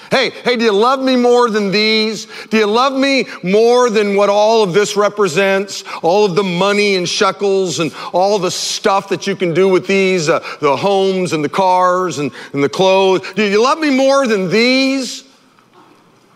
Hey, 0.09 0.29
hey, 0.29 0.55
do 0.55 0.63
you 0.63 0.71
love 0.71 1.01
me 1.01 1.15
more 1.15 1.49
than 1.49 1.71
these? 1.71 2.27
Do 2.49 2.57
you 2.57 2.65
love 2.65 2.93
me 2.93 3.27
more 3.43 3.89
than 3.89 4.15
what 4.15 4.29
all 4.29 4.63
of 4.63 4.73
this 4.73 4.95
represents? 4.95 5.83
All 6.01 6.25
of 6.25 6.35
the 6.35 6.43
money 6.43 6.95
and 6.95 7.07
shekels 7.07 7.79
and 7.79 7.93
all 8.13 8.39
the 8.39 8.51
stuff 8.51 9.09
that 9.09 9.27
you 9.27 9.35
can 9.35 9.53
do 9.53 9.67
with 9.67 9.85
these, 9.85 10.29
uh, 10.29 10.39
the 10.61 10.77
homes 10.77 11.33
and 11.33 11.43
the 11.43 11.49
cars 11.49 12.19
and, 12.19 12.31
and 12.53 12.63
the 12.63 12.69
clothes. 12.69 13.21
Do 13.33 13.43
you 13.43 13.61
love 13.61 13.79
me 13.79 13.89
more 13.89 14.27
than 14.27 14.49
these? 14.49 15.25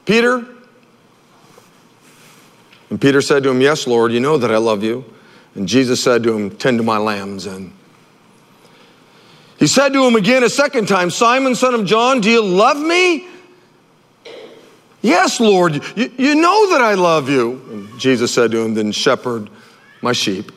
Peter? 0.06 0.46
And 2.90 3.00
Peter 3.00 3.22
said 3.22 3.44
to 3.44 3.50
him, 3.50 3.62
Yes, 3.62 3.88
Lord, 3.88 4.12
you 4.12 4.20
know 4.20 4.38
that 4.38 4.52
I 4.52 4.58
love 4.58 4.84
you. 4.84 5.06
And 5.56 5.68
Jesus 5.68 6.04
said 6.04 6.24
to 6.24 6.38
him, 6.38 6.50
Tend 6.58 6.78
to 6.78 6.84
my 6.84 6.98
lambs 6.98 7.46
and 7.46 7.72
He 9.60 9.68
said 9.68 9.94
to 9.94 10.06
him 10.06 10.16
again 10.16 10.44
a 10.44 10.50
second 10.50 10.90
time, 10.90 11.10
Simon, 11.10 11.56
son 11.56 11.74
of 11.74 11.86
John, 11.86 12.20
do 12.20 12.30
you 12.30 12.44
love 12.44 12.78
me? 12.78 13.31
Yes, 15.02 15.40
Lord, 15.40 15.82
you, 15.96 16.12
you 16.18 16.36
know 16.36 16.72
that 16.72 16.82
I 16.82 16.94
love 16.94 17.30
you. 17.30 17.62
And 17.72 18.00
Jesus 18.00 18.34
said 18.34 18.52
to 18.52 18.62
him, 18.62 18.76
Then 18.76 18.92
shepherd 18.92 19.50
my 20.02 20.14
sheep. 20.14 20.52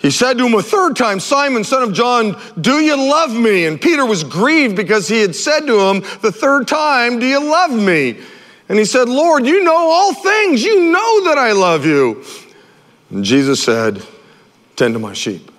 He 0.00 0.10
said 0.10 0.38
to 0.38 0.46
him 0.46 0.54
a 0.54 0.62
third 0.62 0.96
time, 0.96 1.20
Simon, 1.20 1.62
son 1.62 1.82
of 1.82 1.92
John, 1.92 2.40
do 2.58 2.80
you 2.80 2.96
love 2.96 3.34
me? 3.34 3.66
And 3.66 3.78
Peter 3.78 4.06
was 4.06 4.24
grieved 4.24 4.74
because 4.74 5.08
he 5.08 5.20
had 5.20 5.36
said 5.36 5.66
to 5.66 5.78
him 5.78 6.00
the 6.22 6.32
third 6.32 6.66
time, 6.66 7.18
Do 7.18 7.26
you 7.26 7.38
love 7.38 7.70
me? 7.70 8.18
And 8.70 8.78
he 8.78 8.84
said, 8.84 9.08
Lord, 9.08 9.46
you 9.46 9.62
know 9.62 9.76
all 9.76 10.14
things. 10.14 10.62
You 10.62 10.90
know 10.90 11.24
that 11.24 11.36
I 11.36 11.52
love 11.52 11.84
you. 11.84 12.24
And 13.10 13.24
Jesus 13.24 13.62
said, 13.62 14.02
Tend 14.74 14.94
to 14.94 15.00
my 15.00 15.12
sheep. 15.12 15.50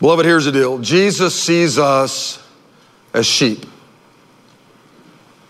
Beloved, 0.00 0.24
here's 0.24 0.46
the 0.46 0.52
deal 0.52 0.78
Jesus 0.78 1.38
sees 1.38 1.78
us 1.78 2.42
as 3.12 3.26
sheep, 3.26 3.66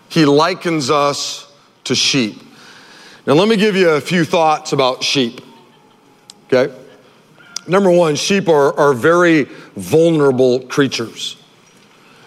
He 0.09 0.25
likens 0.25 0.89
us 0.89 1.51
to 1.85 1.95
sheep. 1.95 2.41
Now, 3.25 3.33
let 3.33 3.47
me 3.47 3.57
give 3.57 3.75
you 3.75 3.89
a 3.89 4.01
few 4.01 4.23
thoughts 4.23 4.71
about 4.71 5.03
sheep. 5.03 5.41
Okay? 6.45 6.73
Number 7.67 7.91
one, 7.91 8.15
sheep 8.15 8.47
are, 8.47 8.73
are 8.79 8.93
very 8.93 9.43
vulnerable 9.75 10.61
creatures. 10.61 11.35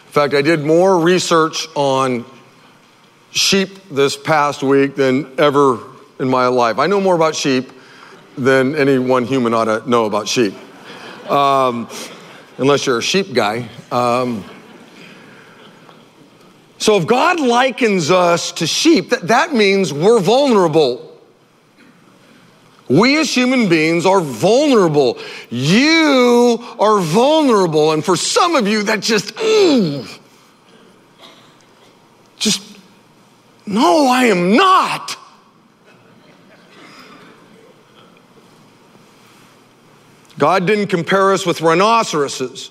In 0.07 0.13
fact, 0.13 0.35
I 0.35 0.43
did 0.43 0.61
more 0.61 0.99
research 0.99 1.67
on 1.75 2.25
sheep 3.31 3.89
this 3.91 4.17
past 4.17 4.63
week 4.63 4.97
than 4.97 5.33
ever 5.39 5.79
in 6.19 6.29
my 6.29 6.49
life. 6.49 6.79
I 6.79 6.87
know 6.87 7.01
more 7.01 7.15
about 7.15 7.35
sheep 7.35 7.73
than 8.37 8.75
any 8.75 8.99
one 8.99 9.25
human 9.25 9.55
ought 9.55 9.65
to 9.65 9.89
know 9.89 10.05
about 10.05 10.29
sheep 10.29 10.55
um, 11.31 11.89
unless 12.59 12.87
you're 12.87 12.99
a 12.99 13.03
sheep 13.03 13.33
guy. 13.33 13.69
Um, 13.91 14.45
so 16.81 16.97
if 16.97 17.07
God 17.07 17.39
likens 17.39 18.11
us 18.11 18.53
to 18.53 18.67
sheep, 18.67 19.11
that, 19.11 19.29
that 19.29 19.53
means 19.53 19.93
we're 19.93 20.19
vulnerable. 20.19 21.07
We 22.89 23.19
as 23.21 23.33
human 23.33 23.69
beings 23.69 24.07
are 24.07 24.23
vulnerable. 24.23 25.19
You 25.51 26.59
are 26.81 26.99
vulnerable. 26.99 27.93
And 27.93 28.03
for 28.03 28.17
some 28.17 28.57
of 28.57 28.67
you, 28.67 28.83
that 28.85 29.01
just, 29.01 29.35
mm, 29.37 30.19
just, 32.39 32.63
no, 33.67 34.07
I 34.07 34.25
am 34.25 34.57
not. 34.57 35.19
God 40.39 40.67
didn't 40.67 40.87
compare 40.87 41.35
us 41.35 41.45
with 41.45 41.61
rhinoceroses. 41.61 42.71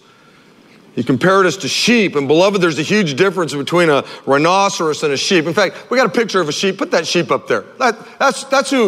He 0.96 1.04
compared 1.04 1.46
us 1.46 1.58
to 1.58 1.68
sheep. 1.68 2.16
And 2.16 2.28
beloved, 2.28 2.62
there's 2.62 2.80
a 2.80 2.84
huge 2.84 3.16
difference 3.16 3.54
between 3.54 3.90
a 3.90 4.04
rhinoceros 4.26 5.04
and 5.04 5.14
a 5.14 5.18
sheep. 5.18 5.46
In 5.46 5.54
fact, 5.54 5.90
we 5.90 5.98
got 5.98 6.08
a 6.08 6.12
picture 6.12 6.42
of 6.42 6.50
a 6.50 6.52
sheep. 6.52 6.78
Put 6.78 6.92
that 6.92 7.08
sheep 7.08 7.32
up 7.32 7.48
there. 7.48 7.66
That, 7.78 7.98
that's, 8.20 8.44
that's 8.46 8.70
who. 8.70 8.86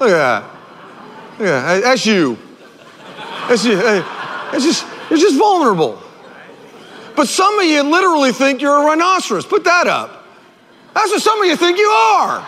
Look 0.00 0.10
at 0.10 0.42
that. 0.42 0.50
That. 1.38 1.82
That's 1.82 2.06
you. 2.06 2.38
That's 3.48 3.64
you. 3.64 3.78
It's 4.52 4.64
just, 4.64 4.86
it's 5.10 5.20
just 5.20 5.38
vulnerable. 5.38 6.02
But 7.16 7.28
some 7.28 7.58
of 7.58 7.66
you 7.66 7.82
literally 7.82 8.32
think 8.32 8.62
you're 8.62 8.82
a 8.82 8.84
rhinoceros. 8.84 9.46
Put 9.46 9.64
that 9.64 9.86
up. 9.86 10.24
That's 10.94 11.10
what 11.10 11.22
some 11.22 11.40
of 11.40 11.46
you 11.46 11.56
think 11.56 11.78
you 11.78 11.88
are. 11.88 12.46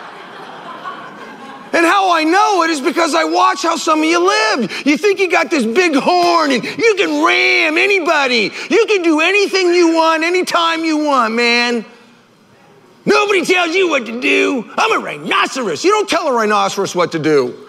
And 1.73 1.85
how 1.87 2.13
I 2.13 2.23
know 2.23 2.61
it 2.61 2.69
is 2.69 2.79
because 2.79 3.15
I 3.15 3.23
watch 3.23 3.63
how 3.63 3.75
some 3.77 3.99
of 3.99 4.05
you 4.05 4.25
live. 4.25 4.85
You 4.85 4.95
think 4.95 5.19
you 5.19 5.29
got 5.29 5.49
this 5.49 5.65
big 5.65 5.95
horn 5.95 6.51
and 6.51 6.63
you 6.63 6.95
can 6.95 7.25
ram 7.25 7.79
anybody. 7.79 8.51
You 8.69 8.85
can 8.85 9.01
do 9.01 9.21
anything 9.21 9.73
you 9.73 9.95
want, 9.95 10.23
anytime 10.23 10.85
you 10.85 10.99
want, 10.99 11.33
man. 11.33 11.83
Nobody 13.05 13.43
tells 13.43 13.75
you 13.75 13.89
what 13.89 14.05
to 14.05 14.21
do. 14.21 14.71
I'm 14.77 15.01
a 15.01 15.03
rhinoceros. 15.03 15.83
You 15.83 15.91
don't 15.91 16.07
tell 16.07 16.27
a 16.27 16.31
rhinoceros 16.31 16.95
what 16.95 17.11
to 17.13 17.19
do. 17.19 17.67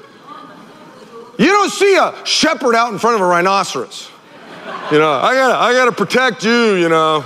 You 1.39 1.47
don't 1.47 1.71
see 1.71 1.97
a 1.97 2.15
shepherd 2.25 2.75
out 2.75 2.93
in 2.93 2.99
front 2.99 3.17
of 3.17 3.23
a 3.23 3.27
rhinoceros. 3.27 4.11
You 4.93 4.99
know, 4.99 5.13
I 5.13 5.35
gotta, 5.35 5.55
I 5.55 5.73
gotta 5.73 5.93
protect 5.93 6.45
you, 6.45 6.75
you 6.75 6.91
know. 6.91 7.25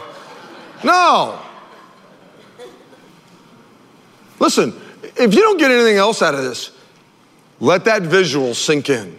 No. 0.84 1.40
Listen, 4.38 4.80
if 5.18 5.34
you 5.34 5.40
don't 5.40 5.58
get 5.58 5.70
anything 5.70 5.96
else 5.96 6.22
out 6.22 6.34
of 6.34 6.42
this, 6.42 6.70
let 7.60 7.84
that 7.86 8.02
visual 8.02 8.54
sink 8.54 8.88
in. 8.88 9.18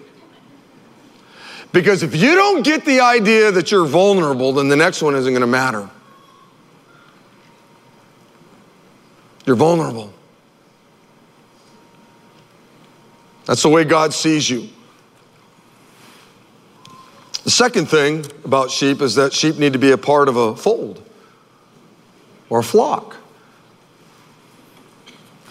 Because 1.71 2.01
if 2.03 2.15
you 2.15 2.35
don't 2.35 2.63
get 2.63 2.85
the 2.85 3.01
idea 3.01 3.51
that 3.51 3.71
you're 3.71 3.85
vulnerable, 3.85 4.53
then 4.53 4.69
the 4.69 4.75
next 4.75 5.01
one 5.01 5.15
isn't 5.15 5.31
going 5.31 5.41
to 5.41 5.47
matter. 5.47 5.89
You're 9.45 9.55
vulnerable. 9.55 10.13
That's 13.45 13.63
the 13.63 13.69
way 13.69 13.83
God 13.83 14.13
sees 14.13 14.49
you. 14.49 14.69
The 17.43 17.51
second 17.51 17.87
thing 17.87 18.25
about 18.45 18.69
sheep 18.69 19.01
is 19.01 19.15
that 19.15 19.33
sheep 19.33 19.57
need 19.57 19.73
to 19.73 19.79
be 19.79 19.91
a 19.91 19.97
part 19.97 20.27
of 20.27 20.35
a 20.35 20.55
fold 20.55 21.03
or 22.49 22.59
a 22.59 22.63
flock. 22.63 23.15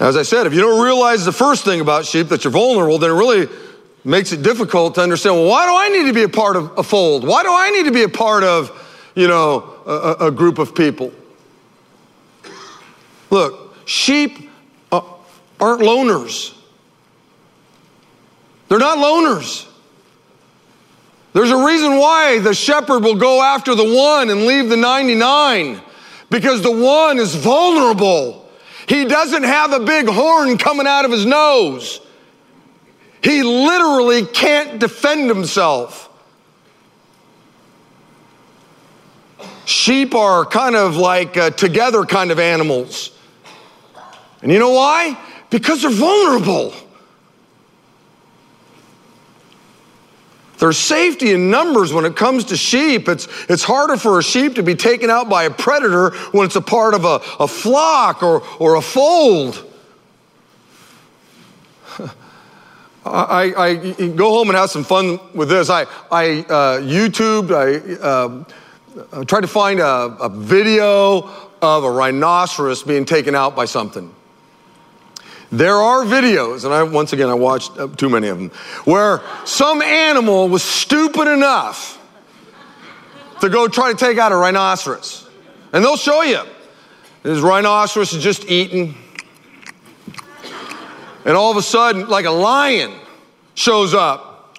As 0.00 0.16
I 0.16 0.22
said, 0.22 0.46
if 0.46 0.54
you 0.54 0.60
don't 0.60 0.82
realize 0.82 1.24
the 1.24 1.32
first 1.32 1.64
thing 1.64 1.80
about 1.80 2.06
sheep, 2.06 2.28
that 2.28 2.44
you're 2.44 2.52
vulnerable, 2.52 2.98
then 2.98 3.10
it 3.10 3.14
really 3.14 3.48
makes 4.04 4.32
it 4.32 4.42
difficult 4.42 4.94
to 4.94 5.00
understand, 5.00 5.36
well, 5.36 5.48
why 5.48 5.66
do 5.66 5.74
I 5.74 5.88
need 5.88 6.06
to 6.06 6.12
be 6.12 6.22
a 6.22 6.28
part 6.28 6.56
of 6.56 6.78
a 6.78 6.82
fold? 6.82 7.26
Why 7.26 7.42
do 7.42 7.50
I 7.52 7.70
need 7.70 7.84
to 7.84 7.92
be 7.92 8.04
a 8.04 8.08
part 8.08 8.44
of, 8.44 8.70
you 9.14 9.26
know, 9.26 9.74
a, 9.86 10.26
a 10.26 10.30
group 10.30 10.58
of 10.58 10.74
people? 10.74 11.12
Look, 13.30 13.74
sheep 13.86 14.50
uh, 14.92 15.00
aren't 15.60 15.82
loners. 15.82 16.54
They're 18.68 18.78
not 18.78 18.98
loners. 18.98 19.66
There's 21.32 21.50
a 21.50 21.64
reason 21.64 21.98
why 21.98 22.38
the 22.38 22.54
shepherd 22.54 23.02
will 23.02 23.16
go 23.16 23.42
after 23.42 23.74
the 23.74 23.84
one 23.84 24.30
and 24.30 24.46
leave 24.46 24.68
the 24.68 24.76
99 24.76 25.80
because 26.30 26.62
the 26.62 26.72
one 26.72 27.18
is 27.18 27.34
vulnerable. 27.34 28.37
He 28.88 29.04
doesn't 29.04 29.42
have 29.42 29.72
a 29.72 29.80
big 29.80 30.08
horn 30.08 30.56
coming 30.56 30.86
out 30.86 31.04
of 31.04 31.10
his 31.10 31.26
nose. 31.26 32.00
He 33.22 33.42
literally 33.42 34.24
can't 34.24 34.78
defend 34.78 35.28
himself. 35.28 36.08
Sheep 39.66 40.14
are 40.14 40.46
kind 40.46 40.74
of 40.74 40.96
like 40.96 41.36
uh, 41.36 41.50
together 41.50 42.04
kind 42.06 42.30
of 42.30 42.38
animals. 42.38 43.10
And 44.40 44.50
you 44.50 44.58
know 44.58 44.70
why? 44.70 45.18
Because 45.50 45.82
they're 45.82 45.90
vulnerable. 45.90 46.72
There's 50.58 50.76
safety 50.76 51.32
in 51.32 51.50
numbers 51.50 51.92
when 51.92 52.04
it 52.04 52.16
comes 52.16 52.44
to 52.44 52.56
sheep. 52.56 53.08
It's, 53.08 53.28
it's 53.48 53.62
harder 53.62 53.96
for 53.96 54.18
a 54.18 54.22
sheep 54.22 54.56
to 54.56 54.62
be 54.62 54.74
taken 54.74 55.08
out 55.08 55.28
by 55.28 55.44
a 55.44 55.50
predator 55.50 56.10
when 56.32 56.46
it's 56.46 56.56
a 56.56 56.60
part 56.60 56.94
of 56.94 57.04
a, 57.04 57.20
a 57.38 57.46
flock 57.46 58.22
or, 58.22 58.42
or 58.58 58.74
a 58.74 58.82
fold. 58.82 59.64
I, 63.04 63.54
I, 63.56 63.74
go 64.08 64.30
home 64.30 64.48
and 64.48 64.56
have 64.58 64.70
some 64.70 64.84
fun 64.84 65.18
with 65.34 65.48
this. 65.48 65.70
I, 65.70 65.82
I 66.10 66.40
uh, 66.40 66.80
YouTubed, 66.80 67.50
I 67.52 67.76
uh, 69.16 69.24
tried 69.24 69.42
to 69.42 69.46
find 69.46 69.80
a, 69.80 69.84
a 70.20 70.28
video 70.28 71.30
of 71.62 71.84
a 71.84 71.90
rhinoceros 71.90 72.82
being 72.82 73.04
taken 73.04 73.34
out 73.34 73.56
by 73.56 73.64
something. 73.64 74.14
There 75.50 75.76
are 75.76 76.04
videos, 76.04 76.64
and 76.64 76.74
I, 76.74 76.82
once 76.82 77.14
again, 77.14 77.28
I 77.28 77.34
watched 77.34 77.78
uh, 77.78 77.88
too 77.88 78.10
many 78.10 78.28
of 78.28 78.38
them, 78.38 78.50
where 78.84 79.22
some 79.46 79.80
animal 79.80 80.48
was 80.48 80.62
stupid 80.62 81.26
enough 81.26 81.98
to 83.40 83.48
go 83.48 83.66
try 83.66 83.90
to 83.90 83.96
take 83.96 84.18
out 84.18 84.30
a 84.30 84.36
rhinoceros. 84.36 85.28
And 85.72 85.82
they'll 85.82 85.96
show 85.96 86.22
you. 86.22 86.42
This 87.22 87.40
rhinoceros 87.40 88.12
is 88.12 88.22
just 88.22 88.50
eating. 88.50 88.94
And 91.24 91.36
all 91.36 91.50
of 91.50 91.56
a 91.56 91.62
sudden, 91.62 92.08
like 92.08 92.26
a 92.26 92.30
lion 92.30 92.92
shows 93.54 93.94
up. 93.94 94.58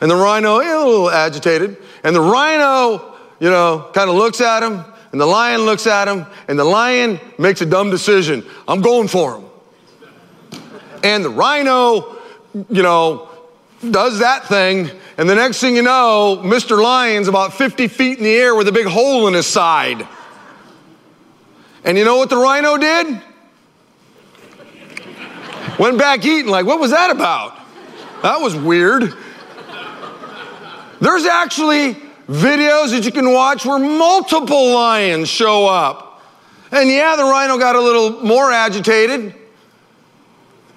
And 0.00 0.10
the 0.10 0.16
rhino, 0.16 0.56
a 0.56 0.58
little 0.58 1.10
agitated. 1.10 1.76
And 2.02 2.14
the 2.16 2.20
rhino, 2.20 3.14
you 3.38 3.50
know, 3.50 3.90
kind 3.92 4.10
of 4.10 4.16
looks 4.16 4.40
at 4.40 4.62
him 4.62 4.84
and 5.16 5.20
the 5.22 5.24
lion 5.24 5.62
looks 5.62 5.86
at 5.86 6.08
him, 6.08 6.26
and 6.46 6.58
the 6.58 6.64
lion 6.64 7.18
makes 7.38 7.62
a 7.62 7.64
dumb 7.64 7.88
decision. 7.88 8.44
I'm 8.68 8.82
going 8.82 9.08
for 9.08 9.38
him. 9.38 9.46
And 11.02 11.24
the 11.24 11.30
rhino, 11.30 12.18
you 12.68 12.82
know, 12.82 13.30
does 13.90 14.18
that 14.18 14.46
thing, 14.46 14.90
and 15.16 15.26
the 15.26 15.34
next 15.34 15.58
thing 15.58 15.74
you 15.74 15.80
know, 15.80 16.42
Mr. 16.44 16.78
Lion's 16.78 17.28
about 17.28 17.54
50 17.54 17.88
feet 17.88 18.18
in 18.18 18.24
the 18.24 18.36
air 18.36 18.54
with 18.54 18.68
a 18.68 18.72
big 18.72 18.84
hole 18.84 19.26
in 19.26 19.32
his 19.32 19.46
side. 19.46 20.06
And 21.82 21.96
you 21.96 22.04
know 22.04 22.18
what 22.18 22.28
the 22.28 22.36
rhino 22.36 22.76
did? 22.76 23.22
Went 25.78 25.96
back 25.96 26.26
eating, 26.26 26.50
like, 26.50 26.66
what 26.66 26.78
was 26.78 26.90
that 26.90 27.10
about? 27.10 27.58
That 28.20 28.42
was 28.42 28.54
weird. 28.54 29.14
There's 31.00 31.24
actually 31.24 31.96
videos 32.28 32.90
that 32.90 33.04
you 33.04 33.12
can 33.12 33.32
watch 33.32 33.64
where 33.64 33.78
multiple 33.78 34.74
lions 34.74 35.28
show 35.28 35.66
up. 35.66 36.22
And 36.72 36.90
yeah, 36.90 37.14
the 37.16 37.22
rhino 37.22 37.58
got 37.58 37.76
a 37.76 37.80
little 37.80 38.24
more 38.24 38.50
agitated. 38.50 39.34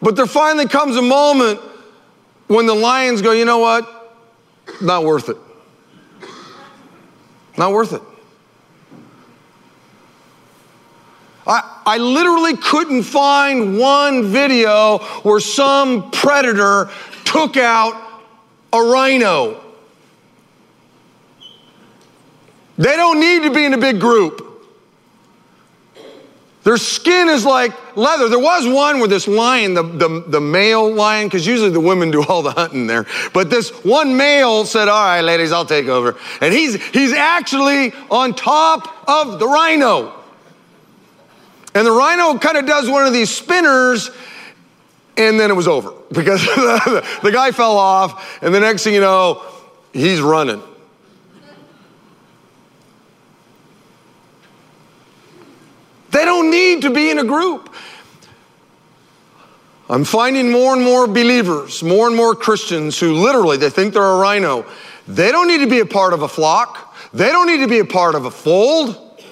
But 0.01 0.15
there 0.15 0.27
finally 0.27 0.67
comes 0.67 0.95
a 0.95 1.01
moment 1.01 1.59
when 2.47 2.65
the 2.65 2.73
lions 2.73 3.21
go, 3.21 3.31
you 3.31 3.45
know 3.45 3.59
what? 3.59 4.17
Not 4.81 5.03
worth 5.03 5.29
it. 5.29 5.37
Not 7.57 7.73
worth 7.73 7.93
it. 7.93 8.01
I, 11.45 11.81
I 11.85 11.97
literally 11.97 12.55
couldn't 12.55 13.03
find 13.03 13.77
one 13.77 14.23
video 14.25 14.99
where 15.23 15.39
some 15.39 16.11
predator 16.11 16.89
took 17.25 17.57
out 17.57 18.21
a 18.71 18.79
rhino. 18.79 19.68
They 22.79 22.95
don't 22.95 23.19
need 23.19 23.43
to 23.43 23.53
be 23.53 23.65
in 23.65 23.73
a 23.73 23.77
big 23.77 23.99
group. 23.99 24.45
Their 26.63 26.77
skin 26.77 27.27
is 27.27 27.45
like 27.45 27.73
leather. 27.97 28.29
There 28.29 28.39
was 28.39 28.65
one 28.65 28.99
where 28.99 29.07
this 29.09 29.27
lion, 29.27 29.73
the, 29.73 29.83
the, 29.83 30.23
the 30.25 30.39
male 30.39 30.89
lion, 30.89 31.27
because 31.27 31.45
usually 31.45 31.71
the 31.71 31.81
women 31.81 32.09
do 32.09 32.23
all 32.23 32.41
the 32.41 32.51
hunting 32.51 32.87
there, 32.87 33.05
but 33.33 33.49
this 33.49 33.69
one 33.83 34.15
male 34.15 34.63
said, 34.63 34.87
All 34.87 35.03
right, 35.03 35.21
ladies, 35.21 35.51
I'll 35.51 35.65
take 35.65 35.87
over. 35.87 36.15
And 36.39 36.53
he's, 36.53 36.81
he's 36.91 37.11
actually 37.11 37.91
on 38.09 38.33
top 38.33 39.09
of 39.09 39.39
the 39.39 39.47
rhino. 39.47 40.13
And 41.75 41.85
the 41.85 41.91
rhino 41.91 42.37
kind 42.39 42.57
of 42.57 42.65
does 42.65 42.89
one 42.89 43.05
of 43.05 43.11
these 43.11 43.29
spinners, 43.29 44.09
and 45.17 45.37
then 45.37 45.51
it 45.51 45.55
was 45.55 45.67
over 45.67 45.91
because 46.13 46.41
the, 46.45 47.05
the 47.23 47.31
guy 47.33 47.51
fell 47.51 47.77
off, 47.77 48.41
and 48.41 48.55
the 48.55 48.59
next 48.61 48.85
thing 48.85 48.93
you 48.93 49.01
know, 49.01 49.43
he's 49.91 50.21
running. 50.21 50.63
They 56.11 56.25
don't 56.25 56.49
need 56.49 56.81
to 56.83 56.89
be 56.89 57.09
in 57.09 57.19
a 57.19 57.23
group. 57.23 57.73
I'm 59.89 60.03
finding 60.03 60.51
more 60.51 60.73
and 60.73 60.83
more 60.83 61.07
believers, 61.07 61.81
more 61.81 62.07
and 62.07 62.15
more 62.15 62.35
Christians 62.35 62.99
who 62.99 63.13
literally 63.13 63.57
they 63.57 63.71
think 63.71 63.93
they're 63.93 64.03
a 64.03 64.17
rhino. 64.17 64.65
They 65.07 65.31
don't 65.31 65.47
need 65.47 65.59
to 65.59 65.67
be 65.67 65.79
a 65.79 65.85
part 65.85 66.13
of 66.13 66.21
a 66.21 66.27
flock. 66.27 66.95
They 67.11 67.29
don't 67.29 67.47
need 67.47 67.61
to 67.61 67.67
be 67.67 67.79
a 67.79 67.85
part 67.85 68.13
of 68.13 68.25
a 68.25 68.31
fold. 68.31 69.23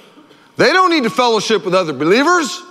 They 0.56 0.74
don't 0.74 0.90
need 0.90 1.04
to 1.04 1.12
fellowship 1.12 1.64
with 1.64 1.76
other 1.76 1.94
believers. 1.94 2.64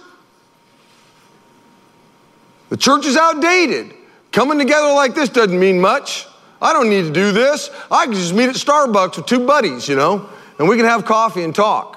The 2.71 2.77
church 2.77 3.07
is 3.07 3.17
outdated. 3.17 3.95
Coming 4.33 4.59
together 4.59 4.93
like 4.93 5.15
this 5.15 5.29
doesn't 5.29 5.59
mean 5.59 5.81
much. 5.81 6.27
I 6.61 6.73
don't 6.73 6.89
need 6.89 7.03
to 7.03 7.13
do 7.13 7.31
this. 7.31 7.71
I 7.91 8.07
can 8.07 8.15
just 8.15 8.35
meet 8.35 8.49
at 8.49 8.57
Starbucks 8.57 9.17
with 9.17 9.27
two 9.27 9.47
buddies, 9.47 9.89
you 9.89 9.95
know, 9.95 10.29
and 10.59 10.69
we 10.69 10.77
can 10.77 10.87
have 10.87 11.05
coffee 11.05 11.45
and 11.45 11.55
talk. 11.55 11.96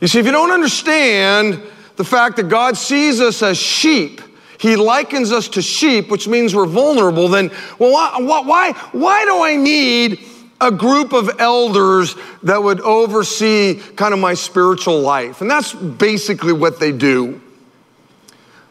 You 0.00 0.08
see, 0.08 0.18
if 0.18 0.26
you 0.26 0.32
don't 0.32 0.50
understand 0.50 1.62
the 1.96 2.04
fact 2.04 2.36
that 2.36 2.48
God 2.48 2.76
sees 2.76 3.20
us 3.20 3.42
as 3.42 3.58
sheep, 3.58 4.20
He 4.58 4.76
likens 4.76 5.32
us 5.32 5.48
to 5.48 5.62
sheep, 5.62 6.10
which 6.10 6.26
means 6.26 6.54
we're 6.54 6.66
vulnerable, 6.66 7.28
then, 7.28 7.50
well, 7.78 7.92
why, 7.92 8.40
why, 8.40 8.72
why 8.92 9.24
do 9.26 9.42
I 9.42 9.56
need 9.56 10.20
a 10.60 10.70
group 10.70 11.12
of 11.12 11.30
elders 11.38 12.14
that 12.42 12.62
would 12.62 12.80
oversee 12.80 13.74
kind 13.96 14.14
of 14.14 14.20
my 14.20 14.34
spiritual 14.34 15.00
life? 15.00 15.42
And 15.42 15.50
that's 15.50 15.74
basically 15.74 16.54
what 16.54 16.80
they 16.80 16.92
do. 16.92 17.40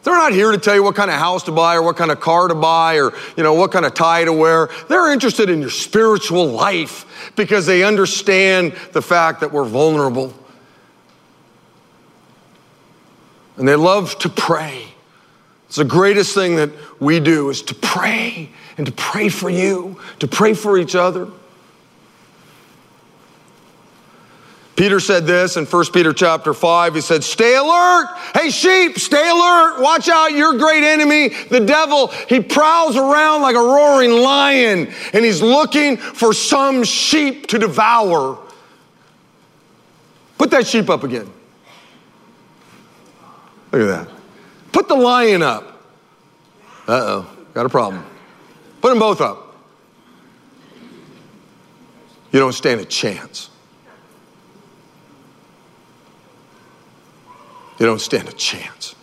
They're 0.02 0.14
not 0.14 0.32
here 0.32 0.50
to 0.50 0.58
tell 0.58 0.74
you 0.74 0.82
what 0.82 0.96
kind 0.96 1.10
of 1.10 1.18
house 1.18 1.42
to 1.44 1.52
buy 1.52 1.76
or 1.76 1.82
what 1.82 1.96
kind 1.96 2.10
of 2.10 2.20
car 2.20 2.48
to 2.48 2.54
buy 2.54 2.98
or, 2.98 3.12
you 3.36 3.42
know, 3.42 3.52
what 3.52 3.70
kind 3.70 3.84
of 3.84 3.92
tie 3.92 4.24
to 4.24 4.32
wear. 4.32 4.70
They're 4.88 5.12
interested 5.12 5.50
in 5.50 5.60
your 5.60 5.70
spiritual 5.70 6.46
life 6.46 7.32
because 7.36 7.66
they 7.66 7.84
understand 7.84 8.72
the 8.92 9.02
fact 9.02 9.40
that 9.40 9.52
we're 9.52 9.66
vulnerable. 9.66 10.34
And 13.56 13.66
they 13.66 13.76
love 13.76 14.18
to 14.20 14.28
pray. 14.28 14.84
It's 15.66 15.76
the 15.76 15.84
greatest 15.84 16.34
thing 16.34 16.56
that 16.56 16.70
we 17.00 17.20
do 17.20 17.48
is 17.50 17.62
to 17.62 17.74
pray 17.74 18.50
and 18.76 18.86
to 18.86 18.92
pray 18.92 19.28
for 19.28 19.48
you, 19.48 20.00
to 20.18 20.26
pray 20.26 20.54
for 20.54 20.78
each 20.78 20.94
other. 20.94 21.28
Peter 24.80 24.98
said 24.98 25.26
this 25.26 25.58
in 25.58 25.66
1 25.66 25.84
Peter 25.92 26.14
chapter 26.14 26.54
5. 26.54 26.94
He 26.94 27.02
said, 27.02 27.22
Stay 27.22 27.54
alert. 27.54 28.08
Hey, 28.34 28.48
sheep, 28.48 28.98
stay 28.98 29.28
alert. 29.28 29.78
Watch 29.78 30.08
out, 30.08 30.32
your 30.32 30.56
great 30.56 30.82
enemy, 30.82 31.28
the 31.50 31.60
devil. 31.60 32.06
He 32.28 32.40
prowls 32.40 32.96
around 32.96 33.42
like 33.42 33.56
a 33.56 33.58
roaring 33.58 34.10
lion 34.10 34.90
and 35.12 35.22
he's 35.22 35.42
looking 35.42 35.98
for 35.98 36.32
some 36.32 36.82
sheep 36.82 37.48
to 37.48 37.58
devour. 37.58 38.38
Put 40.38 40.50
that 40.52 40.66
sheep 40.66 40.88
up 40.88 41.04
again. 41.04 41.30
Look 43.72 43.82
at 43.82 43.86
that. 43.86 44.08
Put 44.72 44.88
the 44.88 44.96
lion 44.96 45.42
up. 45.42 45.64
Uh 46.88 46.92
oh, 46.92 47.36
got 47.54 47.66
a 47.66 47.68
problem. 47.68 48.04
Put 48.80 48.90
them 48.90 48.98
both 48.98 49.20
up. 49.20 49.54
You 52.32 52.38
don't 52.38 52.52
stand 52.52 52.80
a 52.80 52.84
chance. 52.84 53.50
You 57.78 57.86
don't 57.86 58.00
stand 58.00 58.28
a 58.28 58.32
chance. 58.32 58.94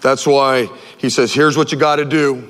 That's 0.00 0.26
why 0.26 0.68
he 0.98 1.10
says, 1.10 1.32
here's 1.32 1.56
what 1.56 1.72
you 1.72 1.78
got 1.78 1.96
to 1.96 2.04
do. 2.04 2.48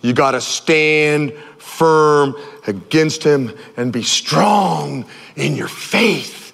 You 0.00 0.12
got 0.12 0.32
to 0.32 0.40
stand 0.40 1.32
firm 1.58 2.34
against 2.66 3.22
him 3.22 3.52
and 3.76 3.92
be 3.92 4.02
strong 4.02 5.06
in 5.36 5.54
your 5.54 5.68
faith, 5.68 6.52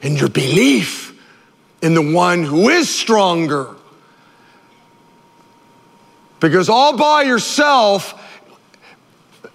in 0.00 0.16
your 0.16 0.28
belief 0.28 1.11
in 1.82 1.94
the 1.94 2.12
one 2.12 2.44
who 2.44 2.68
is 2.68 2.88
stronger. 2.88 3.74
Because 6.40 6.68
all 6.68 6.96
by 6.96 7.22
yourself, 7.22 8.14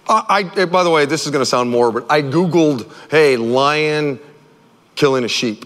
I, 0.08 0.24
I 0.28 0.60
eh, 0.60 0.66
by 0.66 0.84
the 0.84 0.90
way, 0.90 1.06
this 1.06 1.24
is 1.24 1.32
going 1.32 1.42
to 1.42 1.46
sound 1.46 1.70
morbid. 1.70 2.04
I 2.08 2.22
Googled, 2.22 2.90
hey, 3.10 3.36
lion 3.36 4.20
killing 4.94 5.24
a 5.24 5.28
sheep. 5.28 5.64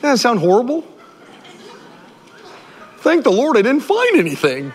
Doesn't 0.00 0.16
that 0.16 0.18
sound 0.18 0.40
horrible? 0.40 0.84
Thank 2.98 3.24
the 3.24 3.30
Lord 3.30 3.56
I 3.56 3.62
didn't 3.62 3.82
find 3.82 4.16
anything. 4.16 4.72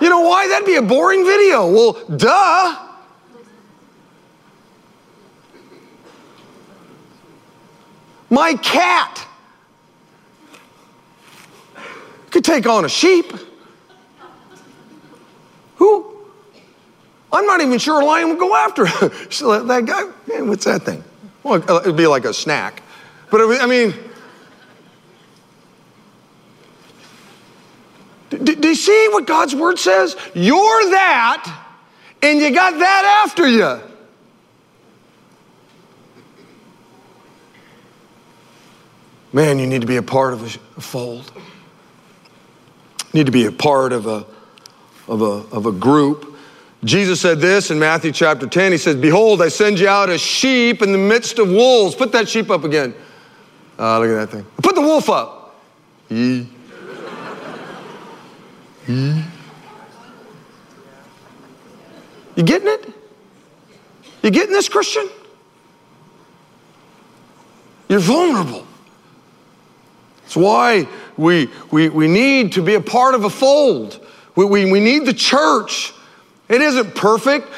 You 0.00 0.08
know 0.08 0.20
why? 0.20 0.48
That'd 0.48 0.66
be 0.66 0.76
a 0.76 0.82
boring 0.82 1.24
video. 1.24 1.68
Well, 1.68 1.92
duh. 2.16 2.83
My 8.34 8.54
cat 8.54 9.28
could 12.32 12.44
take 12.44 12.66
on 12.66 12.84
a 12.84 12.88
sheep. 12.88 13.32
Who? 15.76 16.16
I'm 17.32 17.46
not 17.46 17.60
even 17.60 17.78
sure 17.78 18.00
a 18.00 18.04
lion 18.04 18.30
would 18.30 18.40
go 18.40 18.56
after 18.56 18.84
that 18.86 19.84
guy. 19.86 20.02
Man, 20.26 20.48
what's 20.48 20.64
that 20.64 20.82
thing? 20.82 21.04
Well, 21.44 21.62
uh, 21.70 21.82
it'd 21.82 21.96
be 21.96 22.08
like 22.08 22.24
a 22.24 22.34
snack. 22.34 22.82
But 23.30 23.40
I 23.60 23.66
mean, 23.66 23.94
do, 28.30 28.56
do 28.56 28.68
you 28.68 28.74
see 28.74 29.08
what 29.12 29.28
God's 29.28 29.54
word 29.54 29.78
says? 29.78 30.16
You're 30.34 30.90
that, 30.90 31.66
and 32.20 32.40
you 32.40 32.52
got 32.52 32.72
that 32.80 33.22
after 33.24 33.46
you. 33.46 33.93
Man, 39.34 39.58
you 39.58 39.66
need 39.66 39.80
to 39.80 39.86
be 39.86 39.96
a 39.96 40.02
part 40.02 40.32
of 40.32 40.44
a, 40.44 40.80
fold. 40.80 41.32
You 43.12 43.18
need 43.18 43.26
to 43.26 43.32
be 43.32 43.46
a 43.46 43.52
part 43.52 43.92
of 43.92 44.06
a, 44.06 44.24
of 45.08 45.22
a, 45.22 45.24
of 45.52 45.66
a 45.66 45.72
group. 45.72 46.36
Jesus 46.84 47.20
said 47.20 47.40
this 47.40 47.72
in 47.72 47.80
Matthew 47.80 48.12
chapter 48.12 48.46
10. 48.46 48.70
He 48.70 48.78
says, 48.78 48.94
Behold, 48.94 49.42
I 49.42 49.48
send 49.48 49.80
you 49.80 49.88
out 49.88 50.08
as 50.08 50.20
sheep 50.20 50.82
in 50.82 50.92
the 50.92 50.98
midst 50.98 51.40
of 51.40 51.48
wolves. 51.48 51.96
Put 51.96 52.12
that 52.12 52.28
sheep 52.28 52.48
up 52.48 52.62
again. 52.62 52.94
Uh, 53.76 53.98
look 53.98 54.10
at 54.10 54.30
that 54.30 54.36
thing. 54.36 54.46
Put 54.62 54.76
the 54.76 54.82
wolf 54.82 55.10
up. 55.10 55.60
Yee. 56.10 56.46
Yee. 58.86 59.24
You 62.36 62.42
getting 62.44 62.68
it? 62.68 62.92
You 64.22 64.30
getting 64.30 64.52
this, 64.52 64.68
Christian? 64.68 65.08
You're 67.88 67.98
vulnerable. 67.98 68.64
It's 70.24 70.36
why 70.36 70.88
we, 71.16 71.48
we, 71.70 71.88
we 71.88 72.08
need 72.08 72.52
to 72.52 72.62
be 72.62 72.74
a 72.74 72.80
part 72.80 73.14
of 73.14 73.24
a 73.24 73.30
fold. 73.30 74.04
We, 74.36 74.44
we, 74.44 74.70
we 74.70 74.80
need 74.80 75.06
the 75.06 75.14
church. 75.14 75.92
It 76.48 76.60
isn't 76.60 76.94
perfect. 76.94 77.48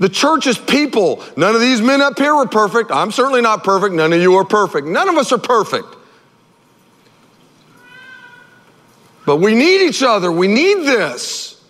The 0.00 0.08
church 0.08 0.46
is 0.46 0.58
people. 0.58 1.22
None 1.36 1.54
of 1.54 1.60
these 1.60 1.80
men 1.80 2.02
up 2.02 2.18
here 2.18 2.34
were 2.34 2.46
perfect. 2.46 2.90
I'm 2.90 3.12
certainly 3.12 3.40
not 3.40 3.62
perfect. 3.62 3.94
None 3.94 4.12
of 4.12 4.20
you 4.20 4.34
are 4.36 4.44
perfect. 4.44 4.86
None 4.86 5.08
of 5.08 5.16
us 5.16 5.32
are 5.32 5.38
perfect. 5.38 5.86
But 9.24 9.36
we 9.36 9.54
need 9.54 9.86
each 9.86 10.02
other. 10.02 10.30
We 10.30 10.48
need 10.48 10.84
this. 10.84 11.63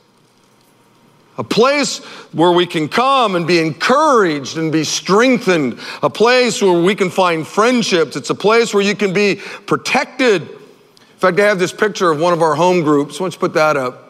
A 1.36 1.44
place 1.44 1.98
where 2.32 2.52
we 2.52 2.66
can 2.66 2.88
come 2.88 3.34
and 3.34 3.46
be 3.46 3.58
encouraged 3.58 4.56
and 4.56 4.70
be 4.70 4.84
strengthened. 4.84 5.78
A 6.02 6.10
place 6.10 6.62
where 6.62 6.80
we 6.80 6.94
can 6.94 7.10
find 7.10 7.46
friendships. 7.46 8.14
It's 8.16 8.30
a 8.30 8.34
place 8.34 8.72
where 8.72 8.84
you 8.84 8.94
can 8.94 9.12
be 9.12 9.40
protected. 9.66 10.42
In 10.42 11.18
fact, 11.18 11.40
I 11.40 11.46
have 11.46 11.58
this 11.58 11.72
picture 11.72 12.10
of 12.10 12.20
one 12.20 12.32
of 12.32 12.42
our 12.42 12.54
home 12.54 12.82
groups. 12.82 13.18
Why 13.18 13.24
don't 13.24 13.34
you 13.34 13.40
put 13.40 13.54
that 13.54 13.76
up? 13.76 14.03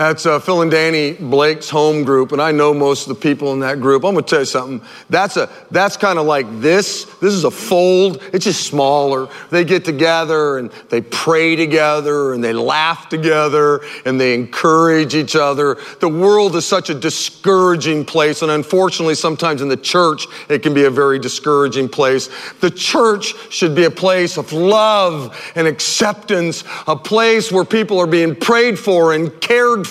That's 0.00 0.24
uh, 0.24 0.38
Phil 0.38 0.62
and 0.62 0.70
Danny 0.70 1.12
Blake's 1.12 1.68
home 1.68 2.04
group, 2.04 2.32
and 2.32 2.40
I 2.40 2.52
know 2.52 2.72
most 2.72 3.06
of 3.06 3.14
the 3.14 3.20
people 3.20 3.52
in 3.52 3.60
that 3.60 3.82
group. 3.82 4.02
I'm 4.02 4.14
gonna 4.14 4.26
tell 4.26 4.38
you 4.38 4.44
something. 4.46 4.80
That's 5.10 5.36
a 5.36 5.50
that's 5.70 5.98
kind 5.98 6.18
of 6.18 6.24
like 6.24 6.46
this. 6.62 7.04
This 7.20 7.34
is 7.34 7.44
a 7.44 7.50
fold. 7.50 8.22
It's 8.32 8.46
just 8.46 8.66
smaller. 8.66 9.28
They 9.50 9.62
get 9.62 9.84
together 9.84 10.56
and 10.56 10.70
they 10.88 11.02
pray 11.02 11.54
together 11.54 12.32
and 12.32 12.42
they 12.42 12.54
laugh 12.54 13.10
together 13.10 13.82
and 14.06 14.18
they 14.18 14.32
encourage 14.32 15.14
each 15.14 15.36
other. 15.36 15.76
The 16.00 16.08
world 16.08 16.56
is 16.56 16.64
such 16.64 16.88
a 16.88 16.94
discouraging 16.94 18.06
place, 18.06 18.40
and 18.40 18.50
unfortunately, 18.50 19.16
sometimes 19.16 19.60
in 19.60 19.68
the 19.68 19.76
church 19.76 20.24
it 20.48 20.62
can 20.62 20.72
be 20.72 20.84
a 20.84 20.90
very 20.90 21.18
discouraging 21.18 21.90
place. 21.90 22.30
The 22.60 22.70
church 22.70 23.34
should 23.52 23.74
be 23.74 23.84
a 23.84 23.90
place 23.90 24.38
of 24.38 24.54
love 24.54 25.52
and 25.54 25.66
acceptance, 25.66 26.64
a 26.86 26.96
place 26.96 27.52
where 27.52 27.66
people 27.66 27.98
are 27.98 28.06
being 28.06 28.34
prayed 28.34 28.78
for 28.78 29.12
and 29.12 29.38
cared 29.42 29.86
for. 29.86 29.89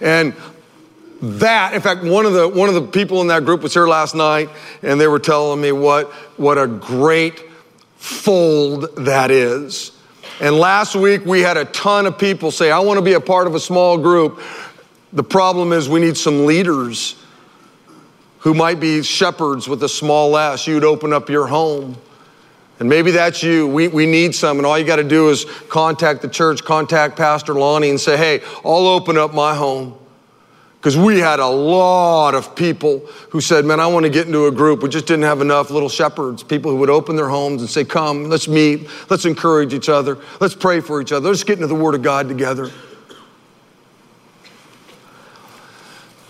And 0.00 0.34
that, 1.20 1.74
in 1.74 1.80
fact, 1.80 2.04
one 2.04 2.26
of 2.26 2.32
the 2.32 2.48
one 2.48 2.68
of 2.68 2.74
the 2.74 2.82
people 2.82 3.20
in 3.20 3.26
that 3.28 3.44
group 3.44 3.62
was 3.62 3.74
here 3.74 3.88
last 3.88 4.14
night, 4.14 4.48
and 4.82 5.00
they 5.00 5.08
were 5.08 5.18
telling 5.18 5.60
me 5.60 5.72
what 5.72 6.10
what 6.36 6.58
a 6.58 6.66
great 6.66 7.42
fold 7.96 8.94
that 8.96 9.30
is. 9.30 9.92
And 10.40 10.56
last 10.56 10.94
week 10.94 11.26
we 11.26 11.40
had 11.40 11.56
a 11.56 11.64
ton 11.64 12.06
of 12.06 12.16
people 12.16 12.50
say, 12.50 12.70
"I 12.70 12.78
want 12.78 12.98
to 12.98 13.02
be 13.02 13.14
a 13.14 13.20
part 13.20 13.46
of 13.46 13.54
a 13.54 13.60
small 13.60 13.98
group." 13.98 14.40
The 15.12 15.24
problem 15.24 15.72
is 15.72 15.88
we 15.88 16.00
need 16.00 16.16
some 16.16 16.46
leaders 16.46 17.16
who 18.40 18.54
might 18.54 18.78
be 18.78 19.02
shepherds 19.02 19.66
with 19.66 19.82
a 19.82 19.88
small 19.88 20.36
s. 20.36 20.66
You'd 20.66 20.84
open 20.84 21.12
up 21.12 21.28
your 21.28 21.46
home. 21.46 21.96
And 22.80 22.88
maybe 22.88 23.10
that's 23.10 23.42
you. 23.42 23.66
We, 23.66 23.88
we 23.88 24.06
need 24.06 24.34
some, 24.34 24.58
and 24.58 24.66
all 24.66 24.78
you 24.78 24.84
got 24.84 24.96
to 24.96 25.04
do 25.04 25.30
is 25.30 25.44
contact 25.68 26.22
the 26.22 26.28
church, 26.28 26.64
contact 26.64 27.16
Pastor 27.16 27.54
Lonnie, 27.54 27.90
and 27.90 28.00
say, 28.00 28.16
hey, 28.16 28.40
I'll 28.64 28.86
open 28.86 29.18
up 29.18 29.34
my 29.34 29.54
home. 29.54 29.98
Because 30.78 30.96
we 30.96 31.18
had 31.18 31.40
a 31.40 31.46
lot 31.46 32.36
of 32.36 32.54
people 32.54 33.00
who 33.30 33.40
said, 33.40 33.64
Man, 33.64 33.80
I 33.80 33.88
want 33.88 34.04
to 34.04 34.10
get 34.10 34.28
into 34.28 34.46
a 34.46 34.52
group. 34.52 34.80
We 34.80 34.88
just 34.88 35.06
didn't 35.06 35.24
have 35.24 35.40
enough 35.40 35.70
little 35.70 35.88
shepherds, 35.88 36.44
people 36.44 36.70
who 36.70 36.76
would 36.76 36.88
open 36.88 37.16
their 37.16 37.28
homes 37.28 37.62
and 37.62 37.68
say, 37.68 37.84
Come, 37.84 38.28
let's 38.28 38.46
meet, 38.46 38.88
let's 39.10 39.24
encourage 39.24 39.74
each 39.74 39.88
other, 39.88 40.18
let's 40.40 40.54
pray 40.54 40.78
for 40.80 41.00
each 41.00 41.10
other, 41.10 41.28
let's 41.28 41.42
get 41.42 41.54
into 41.54 41.66
the 41.66 41.74
Word 41.74 41.96
of 41.96 42.02
God 42.02 42.28
together. 42.28 42.70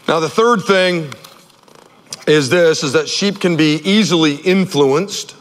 Now, 0.09 0.19
the 0.19 0.31
third 0.31 0.63
thing 0.63 1.13
is 2.27 2.49
this 2.49 2.83
is 2.83 2.95
that 2.95 3.07
sheep 3.07 3.41
can 3.41 3.57
be 3.57 3.83
easily 3.85 4.37
influenced 4.37 5.37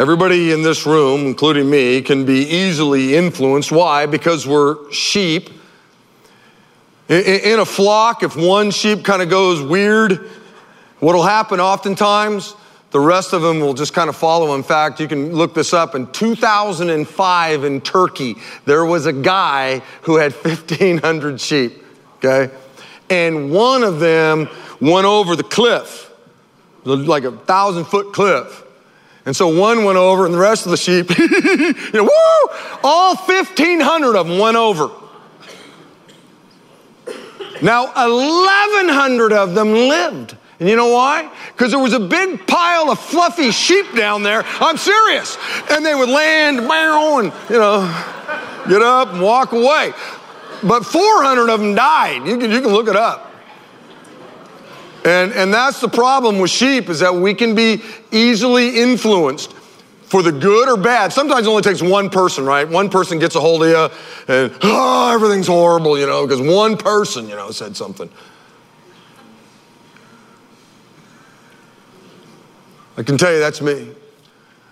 Everybody 0.00 0.50
in 0.50 0.62
this 0.62 0.86
room, 0.86 1.26
including 1.26 1.68
me, 1.68 2.00
can 2.00 2.24
be 2.24 2.48
easily 2.48 3.14
influenced. 3.16 3.70
Why? 3.70 4.06
Because 4.06 4.46
we're 4.46 4.90
sheep. 4.90 5.50
In 7.10 7.60
a 7.60 7.66
flock, 7.66 8.22
if 8.22 8.34
one 8.34 8.70
sheep 8.70 9.04
kind 9.04 9.20
of 9.20 9.28
goes 9.28 9.60
weird, 9.60 10.30
what'll 11.00 11.22
happen 11.22 11.60
oftentimes, 11.60 12.56
the 12.92 12.98
rest 12.98 13.34
of 13.34 13.42
them 13.42 13.60
will 13.60 13.74
just 13.74 13.92
kind 13.92 14.08
of 14.08 14.16
follow. 14.16 14.54
In 14.54 14.62
fact, 14.62 15.00
you 15.00 15.06
can 15.06 15.34
look 15.34 15.52
this 15.52 15.74
up. 15.74 15.94
In 15.94 16.10
2005 16.12 17.64
in 17.64 17.80
Turkey, 17.82 18.36
there 18.64 18.86
was 18.86 19.04
a 19.04 19.12
guy 19.12 19.82
who 20.00 20.16
had 20.16 20.32
1,500 20.32 21.38
sheep, 21.38 21.84
okay? 22.24 22.50
And 23.10 23.50
one 23.50 23.82
of 23.82 24.00
them 24.00 24.48
went 24.80 25.04
over 25.04 25.36
the 25.36 25.44
cliff, 25.44 26.10
like 26.84 27.24
a 27.24 27.32
thousand 27.32 27.84
foot 27.84 28.14
cliff. 28.14 28.64
And 29.26 29.36
so 29.36 29.48
one 29.48 29.84
went 29.84 29.98
over, 29.98 30.24
and 30.24 30.34
the 30.34 30.38
rest 30.38 30.64
of 30.64 30.70
the 30.70 30.76
sheep, 30.76 31.10
you 31.18 31.92
know, 31.92 32.04
woo! 32.04 32.56
All 32.82 33.16
1,500 33.16 34.16
of 34.16 34.26
them 34.26 34.38
went 34.38 34.56
over. 34.56 34.90
Now, 37.62 37.86
1,100 37.86 39.32
of 39.32 39.54
them 39.54 39.72
lived. 39.72 40.36
And 40.58 40.68
you 40.68 40.76
know 40.76 40.92
why? 40.92 41.30
Because 41.52 41.70
there 41.70 41.80
was 41.80 41.92
a 41.92 42.00
big 42.00 42.46
pile 42.46 42.90
of 42.90 42.98
fluffy 42.98 43.50
sheep 43.50 43.94
down 43.94 44.22
there. 44.22 44.42
I'm 44.60 44.76
serious. 44.76 45.36
And 45.70 45.84
they 45.84 45.94
would 45.94 46.08
land, 46.08 46.58
and, 46.60 47.32
you 47.48 47.58
know, 47.58 48.04
get 48.68 48.82
up 48.82 49.12
and 49.12 49.22
walk 49.22 49.52
away. 49.52 49.92
But 50.62 50.84
400 50.84 51.48
of 51.48 51.60
them 51.60 51.74
died. 51.74 52.26
You 52.26 52.38
can, 52.38 52.50
you 52.50 52.60
can 52.60 52.70
look 52.70 52.88
it 52.88 52.96
up. 52.96 53.29
And, 55.04 55.32
and 55.32 55.52
that's 55.52 55.80
the 55.80 55.88
problem 55.88 56.38
with 56.38 56.50
sheep 56.50 56.88
is 56.88 57.00
that 57.00 57.14
we 57.14 57.34
can 57.34 57.54
be 57.54 57.82
easily 58.10 58.80
influenced 58.80 59.52
for 60.10 60.22
the 60.22 60.32
good 60.32 60.68
or 60.68 60.76
bad. 60.76 61.12
Sometimes 61.12 61.46
it 61.46 61.50
only 61.50 61.62
takes 61.62 61.80
one 61.80 62.10
person, 62.10 62.44
right? 62.44 62.68
One 62.68 62.90
person 62.90 63.18
gets 63.18 63.36
a 63.36 63.40
hold 63.40 63.62
of 63.62 63.68
you 63.68 64.34
and, 64.34 64.52
oh, 64.62 65.12
everything's 65.14 65.46
horrible, 65.46 65.98
you 65.98 66.06
know, 66.06 66.26
because 66.26 66.40
one 66.40 66.76
person, 66.76 67.28
you 67.28 67.36
know, 67.36 67.50
said 67.50 67.76
something. 67.76 68.10
I 72.96 73.02
can 73.02 73.16
tell 73.16 73.32
you 73.32 73.38
that's 73.38 73.62
me. 73.62 73.92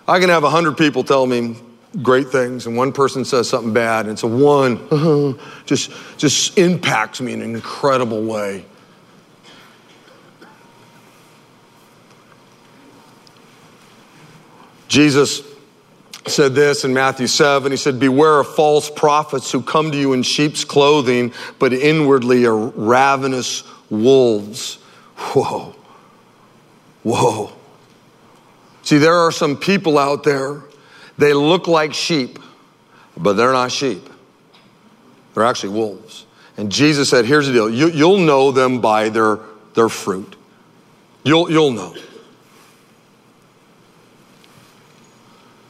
I 0.06 0.18
can 0.20 0.28
have 0.28 0.44
a 0.44 0.50
hundred 0.50 0.76
people 0.76 1.04
tell 1.04 1.26
me 1.26 1.56
great 2.02 2.28
things 2.28 2.66
and 2.66 2.76
one 2.76 2.92
person 2.92 3.24
says 3.24 3.48
something 3.48 3.72
bad 3.72 4.06
and 4.06 4.12
it's 4.12 4.22
a 4.22 4.26
one 4.26 5.38
just 5.66 5.90
just 6.18 6.58
impacts 6.58 7.20
me 7.20 7.32
in 7.32 7.40
an 7.40 7.54
incredible 7.54 8.22
way 8.22 8.64
Jesus 14.88 15.42
said 16.26 16.54
this 16.54 16.84
in 16.84 16.92
Matthew 16.92 17.26
7. 17.26 17.70
He 17.70 17.76
said, 17.76 18.00
Beware 18.00 18.40
of 18.40 18.54
false 18.54 18.90
prophets 18.90 19.52
who 19.52 19.62
come 19.62 19.92
to 19.92 19.98
you 19.98 20.12
in 20.12 20.22
sheep's 20.22 20.64
clothing, 20.64 21.32
but 21.58 21.72
inwardly 21.72 22.46
are 22.46 22.56
ravenous 22.56 23.64
wolves. 23.90 24.76
Whoa. 25.16 25.74
Whoa. 27.02 27.52
See, 28.82 28.98
there 28.98 29.14
are 29.14 29.32
some 29.32 29.56
people 29.56 29.98
out 29.98 30.24
there, 30.24 30.62
they 31.18 31.34
look 31.34 31.68
like 31.68 31.92
sheep, 31.92 32.38
but 33.16 33.34
they're 33.34 33.52
not 33.52 33.72
sheep. 33.72 34.08
They're 35.34 35.44
actually 35.44 35.74
wolves. 35.74 36.26
And 36.56 36.72
Jesus 36.72 37.10
said, 37.10 37.24
Here's 37.24 37.46
the 37.46 37.52
deal 37.52 37.70
you, 37.70 38.08
will 38.08 38.18
know 38.18 38.50
them 38.50 38.80
by 38.80 39.08
their, 39.08 39.38
their 39.74 39.88
fruit. 39.88 40.36
You'll, 41.24 41.50
you'll 41.50 41.72
know. 41.72 41.94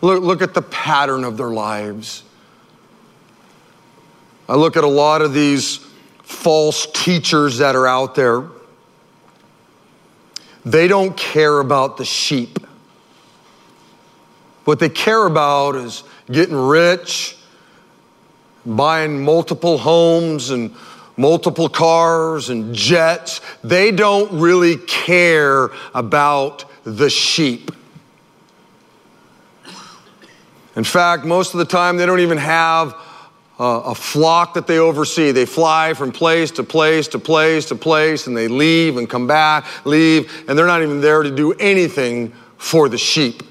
Look, 0.01 0.23
look 0.23 0.43
at 0.43 0.55
the 0.55 0.63
pattern 0.63 1.25
of 1.25 1.37
their 1.37 1.51
lives. 1.51 2.23
I 4.49 4.55
look 4.55 4.77
at 4.77 4.85
a 4.85 4.89
lot 4.89 5.23
of 5.23 5.35
these 5.35 5.79
false 6.23 6.87
teachers 6.93 7.59
that 7.59 7.75
are 7.75 7.87
out 7.87 8.15
there. 8.15 8.45
They 10.65 10.89
don't 10.89 11.17
care 11.17 11.61
about 11.61 11.97
the 11.97 12.05
sheep. 12.05 12.59
What 14.65 14.79
they 14.79 14.89
care 14.89 15.27
about 15.27 15.77
is 15.77 16.05
getting 16.31 16.55
rich, 16.55 17.37
buying 18.67 19.25
multiple 19.25 19.79
homes 19.79 20.51
and 20.51 20.75
multiple 21.17 21.69
cars 21.69 22.51
and 22.51 22.75
jets. 22.75 23.41
They 23.65 23.91
don't 23.91 24.41
really 24.41 24.77
care 24.77 25.71
about 25.95 26.65
the 26.85 27.11
sheep. 27.11 27.71
In 30.79 30.85
fact, 30.85 31.25
most 31.25 31.55
of 31.55 31.59
the 31.59 31.65
time, 31.65 31.97
they 31.97 32.07
don't 32.07 32.21
even 32.21 32.39
have 32.39 32.95
a, 33.59 33.65
a 33.65 33.95
flock 33.97 34.55
that 34.55 34.69
they 34.69 34.79
oversee. 34.79 35.33
They 35.33 35.45
fly 35.45 35.93
from 35.95 36.13
place 36.13 36.53
to 36.53 36.63
place 36.63 37.09
to 37.09 37.19
place 37.19 37.67
to 37.67 37.75
place, 37.75 38.29
and 38.29 38.37
they 38.37 38.47
leave 38.47 38.97
and 38.97 39.11
come 39.11 39.27
back, 39.27 39.67
leave, 39.85 40.45
and 40.49 40.57
they're 40.57 40.69
not 40.69 40.83
even 40.83 41.01
there 41.01 41.25
to 41.25 41.35
do 41.35 41.53
anything 41.55 42.33
for 42.59 42.89
the 42.89 42.97
sheep. 42.97 43.43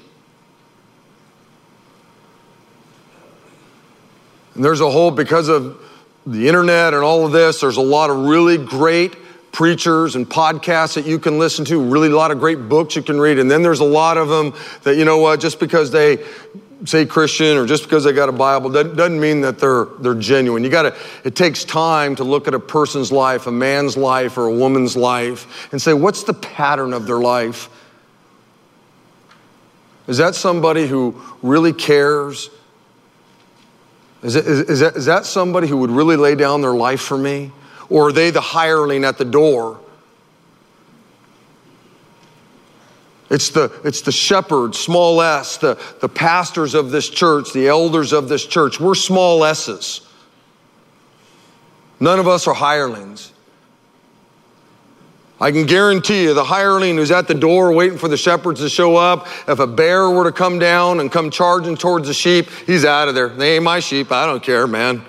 And 4.54 4.64
there's 4.64 4.80
a 4.80 4.90
whole, 4.90 5.10
because 5.10 5.48
of 5.48 5.78
the 6.26 6.48
internet 6.48 6.94
and 6.94 7.02
all 7.02 7.26
of 7.26 7.32
this, 7.32 7.60
there's 7.60 7.76
a 7.76 7.82
lot 7.82 8.08
of 8.08 8.16
really 8.24 8.56
great 8.56 9.14
preachers 9.52 10.16
and 10.16 10.26
podcasts 10.26 10.94
that 10.94 11.06
you 11.06 11.18
can 11.18 11.38
listen 11.38 11.66
to, 11.66 11.78
really 11.78 12.08
a 12.08 12.16
lot 12.16 12.30
of 12.30 12.38
great 12.38 12.70
books 12.70 12.96
you 12.96 13.02
can 13.02 13.20
read. 13.20 13.38
And 13.38 13.50
then 13.50 13.62
there's 13.62 13.80
a 13.80 13.84
lot 13.84 14.16
of 14.16 14.28
them 14.28 14.54
that, 14.84 14.96
you 14.96 15.04
know 15.04 15.18
what, 15.18 15.40
just 15.40 15.60
because 15.60 15.90
they 15.90 16.24
say 16.84 17.06
Christian 17.06 17.56
or 17.56 17.66
just 17.66 17.82
because 17.82 18.04
they 18.04 18.12
got 18.12 18.28
a 18.28 18.32
Bible 18.32 18.70
doesn't 18.70 19.18
mean 19.20 19.40
that 19.40 19.58
they're, 19.58 19.86
they're 20.00 20.14
genuine. 20.14 20.62
You 20.62 20.70
gotta, 20.70 20.96
it 21.24 21.34
takes 21.34 21.64
time 21.64 22.14
to 22.16 22.24
look 22.24 22.46
at 22.46 22.54
a 22.54 22.60
person's 22.60 23.10
life, 23.10 23.46
a 23.46 23.52
man's 23.52 23.96
life 23.96 24.38
or 24.38 24.46
a 24.46 24.52
woman's 24.52 24.96
life, 24.96 25.70
and 25.72 25.82
say, 25.82 25.92
what's 25.92 26.22
the 26.22 26.34
pattern 26.34 26.92
of 26.92 27.06
their 27.06 27.18
life? 27.18 27.68
Is 30.06 30.18
that 30.18 30.34
somebody 30.34 30.86
who 30.86 31.20
really 31.42 31.72
cares 31.72 32.50
Is, 34.22 34.34
it, 34.34 34.46
is, 34.46 34.60
is, 34.60 34.80
that, 34.80 34.96
is 34.96 35.04
that 35.06 35.26
somebody 35.26 35.68
who 35.68 35.76
would 35.76 35.90
really 35.90 36.16
lay 36.16 36.34
down 36.34 36.60
their 36.60 36.74
life 36.74 37.00
for 37.00 37.16
me? 37.16 37.52
Or 37.88 38.08
are 38.08 38.12
they 38.12 38.30
the 38.30 38.40
hireling 38.40 39.04
at 39.04 39.16
the 39.16 39.24
door? 39.24 39.78
It's 43.30 43.50
the, 43.50 43.70
it's 43.84 44.00
the 44.00 44.12
shepherds, 44.12 44.78
small 44.78 45.20
s, 45.20 45.58
the, 45.58 45.78
the 46.00 46.08
pastors 46.08 46.74
of 46.74 46.90
this 46.90 47.10
church, 47.10 47.52
the 47.52 47.68
elders 47.68 48.12
of 48.12 48.28
this 48.28 48.46
church. 48.46 48.80
We're 48.80 48.94
small 48.94 49.44
s's. 49.44 50.00
None 52.00 52.18
of 52.18 52.28
us 52.28 52.46
are 52.46 52.54
hirelings. 52.54 53.32
I 55.40 55.52
can 55.52 55.66
guarantee 55.66 56.24
you, 56.24 56.34
the 56.34 56.42
hireling 56.42 56.96
who's 56.96 57.12
at 57.12 57.28
the 57.28 57.34
door 57.34 57.72
waiting 57.72 57.98
for 57.98 58.08
the 58.08 58.16
shepherds 58.16 58.60
to 58.60 58.68
show 58.68 58.96
up, 58.96 59.28
if 59.46 59.60
a 59.60 59.66
bear 59.66 60.10
were 60.10 60.24
to 60.24 60.32
come 60.32 60.58
down 60.58 60.98
and 60.98 61.12
come 61.12 61.30
charging 61.30 61.76
towards 61.76 62.08
the 62.08 62.14
sheep, 62.14 62.48
he's 62.66 62.84
out 62.84 63.08
of 63.08 63.14
there. 63.14 63.28
They 63.28 63.54
ain't 63.54 63.64
my 63.64 63.78
sheep. 63.78 64.10
I 64.10 64.26
don't 64.26 64.42
care, 64.42 64.66
man. 64.66 65.02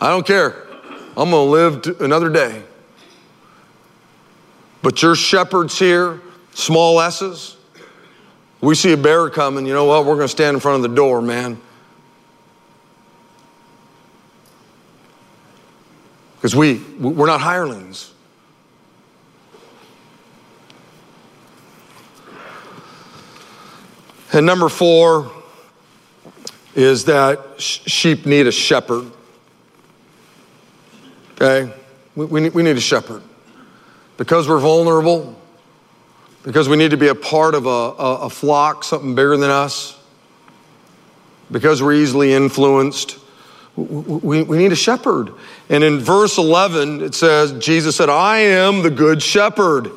I 0.00 0.08
don't 0.08 0.26
care. 0.26 0.66
I'm 1.16 1.30
going 1.30 1.32
to 1.32 1.88
live 1.88 2.00
another 2.00 2.28
day. 2.28 2.64
But 4.82 5.00
your 5.00 5.14
shepherds 5.14 5.78
here, 5.78 6.20
small 6.52 7.00
s's, 7.00 7.56
we 8.60 8.74
see 8.74 8.92
a 8.92 8.96
bear 8.96 9.28
coming, 9.28 9.66
you 9.66 9.74
know 9.74 9.84
what? 9.84 10.04
We're 10.04 10.14
going 10.14 10.28
to 10.28 10.28
stand 10.28 10.54
in 10.54 10.60
front 10.60 10.84
of 10.84 10.90
the 10.90 10.94
door, 10.94 11.20
man. 11.20 11.60
Because 16.36 16.54
we, 16.54 16.78
we're 16.98 17.26
not 17.26 17.40
hirelings. 17.40 18.12
And 24.32 24.46
number 24.46 24.68
four 24.68 25.30
is 26.74 27.04
that 27.04 27.60
sheep 27.60 28.24
need 28.24 28.46
a 28.46 28.52
shepherd. 28.52 29.10
Okay? 31.32 31.72
We, 32.16 32.26
we, 32.26 32.40
need, 32.40 32.54
we 32.54 32.62
need 32.62 32.76
a 32.76 32.80
shepherd. 32.80 33.22
Because 34.16 34.48
we're 34.48 34.58
vulnerable, 34.58 35.38
because 36.42 36.68
we 36.68 36.76
need 36.76 36.90
to 36.90 36.96
be 36.96 37.08
a 37.08 37.14
part 37.14 37.54
of 37.54 37.66
a, 37.66 37.68
a, 37.68 38.16
a 38.22 38.30
flock, 38.30 38.84
something 38.84 39.14
bigger 39.14 39.36
than 39.36 39.50
us, 39.50 39.98
because 41.50 41.82
we're 41.82 41.94
easily 41.94 42.32
influenced, 42.32 43.18
we, 43.76 44.42
we 44.42 44.58
need 44.58 44.72
a 44.72 44.76
shepherd. 44.76 45.32
And 45.68 45.82
in 45.82 46.00
verse 46.00 46.38
11, 46.38 47.02
it 47.02 47.14
says, 47.14 47.52
Jesus 47.64 47.96
said, 47.96 48.10
I 48.10 48.38
am 48.38 48.82
the 48.82 48.90
good 48.90 49.22
shepherd. 49.22 49.90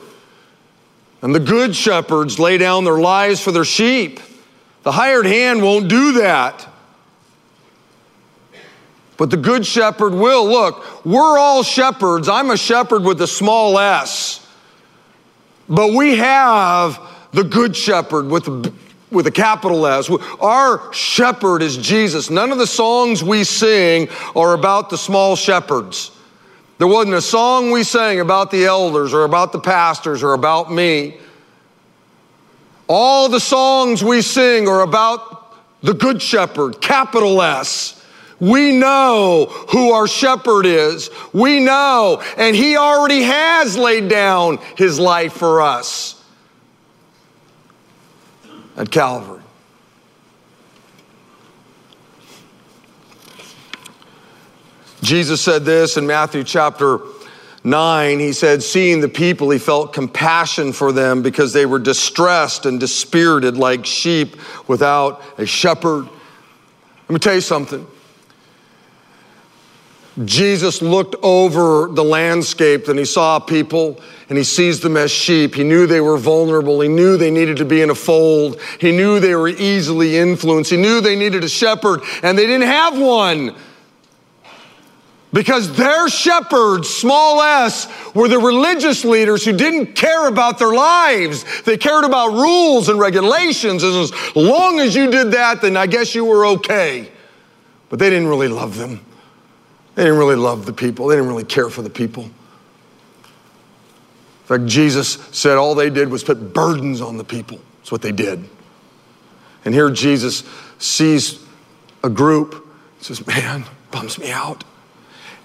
And 1.21 1.33
the 1.33 1.39
good 1.39 1.75
shepherds 1.75 2.39
lay 2.39 2.57
down 2.57 2.83
their 2.83 2.99
lives 2.99 3.41
for 3.41 3.51
their 3.51 3.65
sheep. 3.65 4.19
The 4.83 4.91
hired 4.91 5.25
hand 5.25 5.63
won't 5.63 5.87
do 5.87 6.13
that. 6.21 6.67
But 9.17 9.31
the 9.31 9.37
good 9.37 9.65
shepherd 9.65 10.13
will. 10.13 10.45
Look, 10.47 11.05
we're 11.05 11.37
all 11.37 11.63
shepherds. 11.63 12.29
I'm 12.29 12.51
a 12.51 12.57
shepherd 12.57 13.03
with 13.03 13.21
a 13.21 13.27
small 13.27 13.79
s. 13.79 14.44
But 15.67 15.93
we 15.93 16.17
have 16.17 16.99
the 17.31 17.43
good 17.43 17.75
shepherd 17.75 18.27
with 18.27 18.47
a, 18.47 18.73
with 19.11 19.27
a 19.27 19.31
capital 19.31 19.85
S. 19.87 20.09
Our 20.39 20.93
shepherd 20.93 21.61
is 21.61 21.77
Jesus. 21.77 22.29
None 22.29 22.51
of 22.51 22.57
the 22.57 22.67
songs 22.67 23.23
we 23.23 23.43
sing 23.43 24.09
are 24.35 24.53
about 24.53 24.89
the 24.89 24.97
small 24.97 25.35
shepherds. 25.35 26.11
There 26.77 26.87
wasn't 26.87 27.15
a 27.15 27.21
song 27.21 27.71
we 27.71 27.83
sang 27.83 28.19
about 28.19 28.51
the 28.51 28.65
elders 28.65 29.13
or 29.13 29.23
about 29.23 29.51
the 29.51 29.59
pastors 29.59 30.23
or 30.23 30.33
about 30.33 30.71
me. 30.71 31.17
All 32.87 33.29
the 33.29 33.39
songs 33.39 34.03
we 34.03 34.21
sing 34.21 34.67
are 34.67 34.81
about 34.81 35.55
the 35.81 35.93
Good 35.93 36.21
Shepherd, 36.21 36.81
capital 36.81 37.41
S. 37.41 38.04
We 38.39 38.73
know 38.73 39.45
who 39.69 39.91
our 39.91 40.07
shepherd 40.07 40.65
is. 40.65 41.09
We 41.31 41.59
know, 41.59 42.21
and 42.37 42.55
he 42.55 42.75
already 42.75 43.21
has 43.23 43.77
laid 43.77 44.09
down 44.09 44.59
his 44.77 44.99
life 44.99 45.33
for 45.33 45.61
us 45.61 46.21
at 48.75 48.91
Calvary. 48.91 49.41
Jesus 55.01 55.39
said 55.39 55.65
this 55.65 55.97
in 55.97 56.07
Matthew 56.07 56.43
chapter 56.43 56.99
9, 57.63 58.19
he 58.19 58.33
said, 58.33 58.63
Seeing 58.63 59.01
the 59.01 59.09
people, 59.09 59.49
he 59.49 59.59
felt 59.59 59.93
compassion 59.93 60.73
for 60.73 60.91
them 60.91 61.21
because 61.21 61.53
they 61.53 61.65
were 61.65 61.79
distressed 61.79 62.65
and 62.65 62.79
dispirited 62.79 63.55
like 63.55 63.85
sheep 63.85 64.35
without 64.67 65.21
a 65.37 65.45
shepherd. 65.45 66.09
Let 67.07 67.13
me 67.13 67.19
tell 67.19 67.35
you 67.35 67.41
something. 67.41 67.85
Jesus 70.23 70.81
looked 70.81 71.15
over 71.21 71.89
the 71.91 72.03
landscape 72.03 72.87
and 72.87 72.97
he 72.97 73.03
saw 73.03 73.39
people 73.39 73.99
and 74.29 74.37
he 74.37 74.45
sees 74.45 74.79
them 74.79 74.95
as 74.95 75.11
sheep. 75.11 75.55
He 75.55 75.63
knew 75.65 75.87
they 75.87 75.99
were 75.99 76.17
vulnerable. 76.17 76.79
He 76.79 76.87
knew 76.87 77.17
they 77.17 77.31
needed 77.31 77.57
to 77.57 77.65
be 77.65 77.81
in 77.81 77.89
a 77.89 77.95
fold. 77.95 78.59
He 78.79 78.93
knew 78.93 79.19
they 79.19 79.35
were 79.35 79.49
easily 79.49 80.17
influenced. 80.17 80.71
He 80.71 80.77
knew 80.77 81.01
they 81.01 81.17
needed 81.17 81.43
a 81.43 81.49
shepherd 81.49 82.01
and 82.23 82.37
they 82.37 82.45
didn't 82.45 82.67
have 82.67 82.97
one. 82.97 83.55
Because 85.33 85.75
their 85.75 86.07
shepherds, 86.07 86.87
small 86.87 87.41
s, 87.41 87.89
were 88.15 88.29
the 88.29 88.39
religious 88.39 89.03
leaders 89.03 89.43
who 89.43 89.51
didn't 89.51 89.93
care 89.93 90.29
about 90.29 90.59
their 90.59 90.71
lives. 90.71 91.43
They 91.63 91.75
cared 91.75 92.05
about 92.05 92.31
rules 92.31 92.87
and 92.87 92.97
regulations. 92.97 93.83
And 93.83 93.93
as 93.95 94.13
long 94.33 94.79
as 94.79 94.95
you 94.95 95.11
did 95.11 95.31
that, 95.31 95.61
then 95.61 95.75
I 95.75 95.87
guess 95.87 96.15
you 96.15 96.23
were 96.23 96.45
okay. 96.45 97.11
But 97.89 97.99
they 97.99 98.09
didn't 98.09 98.29
really 98.29 98.47
love 98.47 98.77
them. 98.77 99.05
They 99.95 100.03
didn't 100.03 100.19
really 100.19 100.35
love 100.35 100.65
the 100.65 100.73
people. 100.73 101.07
They 101.07 101.15
didn't 101.15 101.29
really 101.29 101.45
care 101.45 101.69
for 101.69 101.81
the 101.81 101.89
people. 101.89 102.23
In 102.23 102.31
fact, 104.45 104.65
Jesus 104.65 105.13
said 105.31 105.57
all 105.57 105.73
they 105.73 105.89
did 105.89 106.09
was 106.09 106.23
put 106.23 106.53
burdens 106.53 107.01
on 107.01 107.17
the 107.17 107.23
people. 107.23 107.59
That's 107.79 107.91
what 107.91 108.01
they 108.01 108.11
did. 108.11 108.47
And 109.63 109.73
here 109.73 109.89
Jesus 109.89 110.43
sees 110.77 111.43
a 112.03 112.09
group, 112.09 112.67
says, 112.99 113.25
Man, 113.25 113.65
bums 113.91 114.19
me 114.19 114.31
out. 114.31 114.63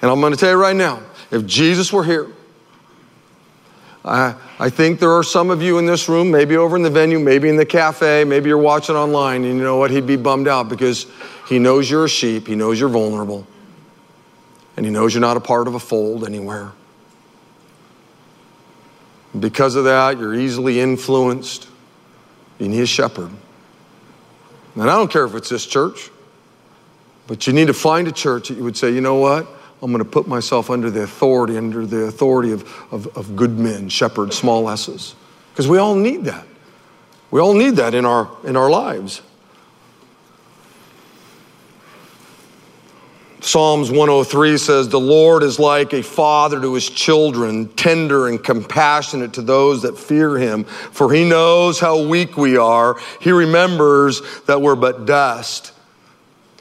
And 0.02 0.10
I'm 0.10 0.20
going 0.20 0.32
to 0.32 0.38
tell 0.38 0.50
you 0.50 0.60
right 0.60 0.76
now 0.76 1.00
if 1.30 1.46
Jesus 1.46 1.92
were 1.92 2.04
here, 2.04 2.26
I, 4.04 4.34
I 4.58 4.70
think 4.70 4.98
there 4.98 5.12
are 5.12 5.22
some 5.22 5.50
of 5.50 5.62
you 5.62 5.78
in 5.78 5.86
this 5.86 6.08
room, 6.08 6.30
maybe 6.30 6.56
over 6.56 6.76
in 6.76 6.82
the 6.82 6.90
venue, 6.90 7.18
maybe 7.18 7.48
in 7.48 7.56
the 7.56 7.66
cafe, 7.66 8.24
maybe 8.24 8.48
you're 8.48 8.58
watching 8.58 8.96
online, 8.96 9.44
and 9.44 9.56
you 9.58 9.62
know 9.62 9.76
what? 9.76 9.90
He'd 9.90 10.06
be 10.06 10.16
bummed 10.16 10.48
out 10.48 10.68
because 10.68 11.06
he 11.48 11.58
knows 11.58 11.90
you're 11.90 12.06
a 12.06 12.08
sheep, 12.08 12.46
he 12.46 12.54
knows 12.54 12.80
you're 12.80 12.88
vulnerable, 12.88 13.46
and 14.80 14.86
he 14.86 14.90
knows 14.90 15.12
you're 15.12 15.20
not 15.20 15.36
a 15.36 15.40
part 15.40 15.68
of 15.68 15.74
a 15.74 15.78
fold 15.78 16.24
anywhere. 16.24 16.72
Because 19.38 19.74
of 19.74 19.84
that, 19.84 20.18
you're 20.18 20.34
easily 20.34 20.80
influenced. 20.80 21.68
You 22.58 22.66
need 22.66 22.80
a 22.80 22.86
shepherd. 22.86 23.30
And 24.74 24.82
I 24.84 24.96
don't 24.96 25.12
care 25.12 25.26
if 25.26 25.34
it's 25.34 25.50
this 25.50 25.66
church, 25.66 26.08
but 27.26 27.46
you 27.46 27.52
need 27.52 27.66
to 27.66 27.74
find 27.74 28.08
a 28.08 28.12
church 28.12 28.48
that 28.48 28.56
you 28.56 28.64
would 28.64 28.74
say, 28.74 28.90
you 28.90 29.02
know 29.02 29.16
what? 29.16 29.46
I'm 29.82 29.92
going 29.92 30.02
to 30.02 30.10
put 30.10 30.26
myself 30.26 30.70
under 30.70 30.90
the 30.90 31.02
authority, 31.02 31.58
under 31.58 31.84
the 31.84 32.04
authority 32.04 32.52
of, 32.52 32.62
of, 32.90 33.14
of 33.18 33.36
good 33.36 33.58
men, 33.58 33.90
shepherds, 33.90 34.38
small 34.38 34.66
s's. 34.70 35.14
Because 35.52 35.68
we 35.68 35.76
all 35.76 35.94
need 35.94 36.24
that. 36.24 36.46
We 37.30 37.38
all 37.42 37.52
need 37.52 37.76
that 37.76 37.94
in 37.94 38.06
our, 38.06 38.30
in 38.44 38.56
our 38.56 38.70
lives. 38.70 39.20
Psalms 43.50 43.90
103 43.90 44.58
says, 44.58 44.88
The 44.88 45.00
Lord 45.00 45.42
is 45.42 45.58
like 45.58 45.92
a 45.92 46.04
father 46.04 46.60
to 46.60 46.74
his 46.74 46.88
children, 46.88 47.66
tender 47.70 48.28
and 48.28 48.40
compassionate 48.40 49.32
to 49.32 49.42
those 49.42 49.82
that 49.82 49.98
fear 49.98 50.38
him, 50.38 50.62
for 50.62 51.12
he 51.12 51.28
knows 51.28 51.80
how 51.80 52.00
weak 52.06 52.36
we 52.36 52.56
are. 52.56 52.96
He 53.20 53.32
remembers 53.32 54.22
that 54.46 54.62
we're 54.62 54.76
but 54.76 55.04
dust. 55.04 55.72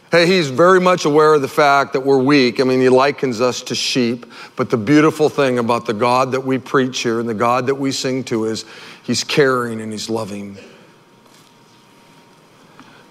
Hey, 0.10 0.26
he's 0.26 0.50
very 0.50 0.82
much 0.82 1.06
aware 1.06 1.36
of 1.36 1.44
the 1.44 1.48
fact 1.48 1.94
that 1.94 2.00
we're 2.00 2.18
weak. 2.18 2.60
I 2.60 2.64
mean, 2.64 2.80
he 2.80 2.90
likens 2.90 3.40
us 3.40 3.62
to 3.62 3.76
sheep. 3.76 4.26
But 4.56 4.72
the 4.72 4.78
beautiful 4.78 5.30
thing 5.30 5.60
about 5.60 5.86
the 5.86 5.94
God 5.94 6.32
that 6.32 6.42
we 6.42 6.58
preach 6.58 7.02
here 7.02 7.20
and 7.20 7.30
the 7.30 7.36
God 7.36 7.68
that 7.68 7.76
we 7.76 7.92
sing 7.92 8.24
to 8.24 8.46
is 8.46 8.66
he's 9.04 9.24
caring 9.24 9.80
and 9.80 9.92
he's 9.92 10.10
loving. 10.10 10.58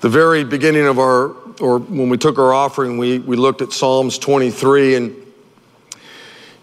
The 0.01 0.09
very 0.09 0.43
beginning 0.43 0.87
of 0.87 0.99
our, 0.99 1.37
or 1.61 1.79
when 1.79 2.09
we 2.09 2.17
took 2.17 2.39
our 2.39 2.53
offering, 2.53 2.99
we, 2.99 3.19
we 3.19 3.37
looked 3.37 3.63
at 3.63 3.73
Psalms 3.73 4.19
23, 4.19 4.95
and 4.95 5.17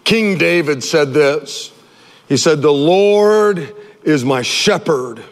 King 0.04 0.38
David 0.38 0.82
said 0.82 1.12
this 1.12 1.72
He 2.28 2.36
said, 2.36 2.62
The 2.62 2.72
Lord 2.72 3.74
is 4.02 4.24
my 4.24 4.42
shepherd, 4.42 5.22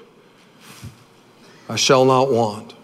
I 1.68 1.76
shall 1.76 2.04
not 2.04 2.30
want. 2.30 2.74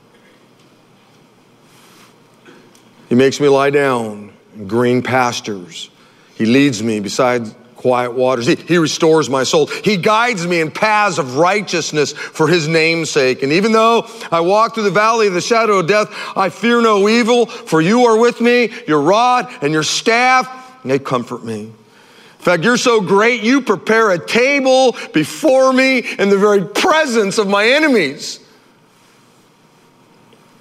He 3.09 3.17
makes 3.17 3.41
me 3.41 3.49
lie 3.49 3.71
down 3.71 4.33
in 4.55 4.69
green 4.69 5.03
pastures. 5.03 5.91
He 6.37 6.47
leads 6.47 6.83
me 6.83 7.01
beside 7.01 7.43
quiet 7.81 8.13
waters. 8.13 8.47
He, 8.47 8.57
he, 8.57 8.77
restores 8.77 9.31
my 9.31 9.43
soul. 9.43 9.67
He 9.67 9.97
guides 9.97 10.47
me 10.47 10.61
in 10.61 10.71
paths 10.71 11.17
of 11.17 11.37
righteousness 11.37 12.13
for 12.13 12.47
his 12.47 12.69
name's 12.69 13.11
sake. 13.11 13.43
And 13.43 13.53
even 13.53 13.73
though 13.73 14.07
I 14.31 14.41
walk 14.41 14.75
through 14.75 14.83
the 14.83 14.91
valley 14.91 15.27
of 15.27 15.33
the 15.33 15.41
shadow 15.41 15.79
of 15.79 15.87
death, 15.87 16.09
I 16.37 16.51
fear 16.51 16.83
no 16.83 17.09
evil, 17.09 17.47
for 17.47 17.81
you 17.81 18.05
are 18.05 18.19
with 18.19 18.43
me, 18.43 18.71
your 18.87 19.01
rod 19.01 19.51
and 19.63 19.73
your 19.73 19.83
staff, 19.83 20.79
they 20.85 20.99
comfort 20.99 21.43
me. 21.43 21.61
In 21.61 22.45
fact, 22.45 22.65
you're 22.65 22.77
so 22.77 23.01
great, 23.01 23.43
you 23.43 23.63
prepare 23.63 24.11
a 24.11 24.19
table 24.19 24.95
before 25.15 25.73
me 25.73 25.99
in 25.99 26.29
the 26.29 26.39
very 26.39 26.65
presence 26.65 27.39
of 27.39 27.49
my 27.49 27.67
enemies. 27.67 28.41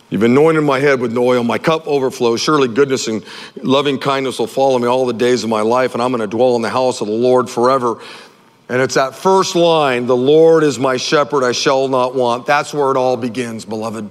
You've 0.10 0.24
anointed 0.24 0.64
my 0.64 0.80
head 0.80 1.00
with 1.00 1.16
oil. 1.16 1.44
My 1.44 1.60
cup 1.60 1.88
overflows. 1.88 2.42
Surely 2.42 2.68
goodness 2.68 3.08
and 3.08 3.24
loving 3.62 4.00
kindness 4.00 4.40
will 4.40 4.48
follow 4.48 4.80
me 4.80 4.88
all 4.88 5.06
the 5.06 5.14
days 5.14 5.44
of 5.44 5.50
my 5.50 5.62
life, 5.62 5.94
and 5.94 6.02
I'm 6.02 6.10
going 6.10 6.22
to 6.22 6.28
dwell 6.28 6.56
in 6.56 6.64
the 6.64 6.70
house 6.70 7.02
of 7.02 7.08
the 7.08 7.14
Lord 7.14 7.50
forever. 7.50 8.02
And 8.70 8.82
it's 8.82 8.96
that 8.96 9.16
first 9.16 9.56
line 9.56 10.08
the 10.08 10.16
Lord 10.16 10.64
is 10.64 10.80
my 10.80 10.98
shepherd, 10.98 11.44
I 11.44 11.52
shall 11.52 11.88
not 11.88 12.16
want. 12.16 12.46
That's 12.46 12.74
where 12.74 12.92
it 12.92 12.98
all 12.98 13.18
begins, 13.18 13.66
beloved. 13.66 14.10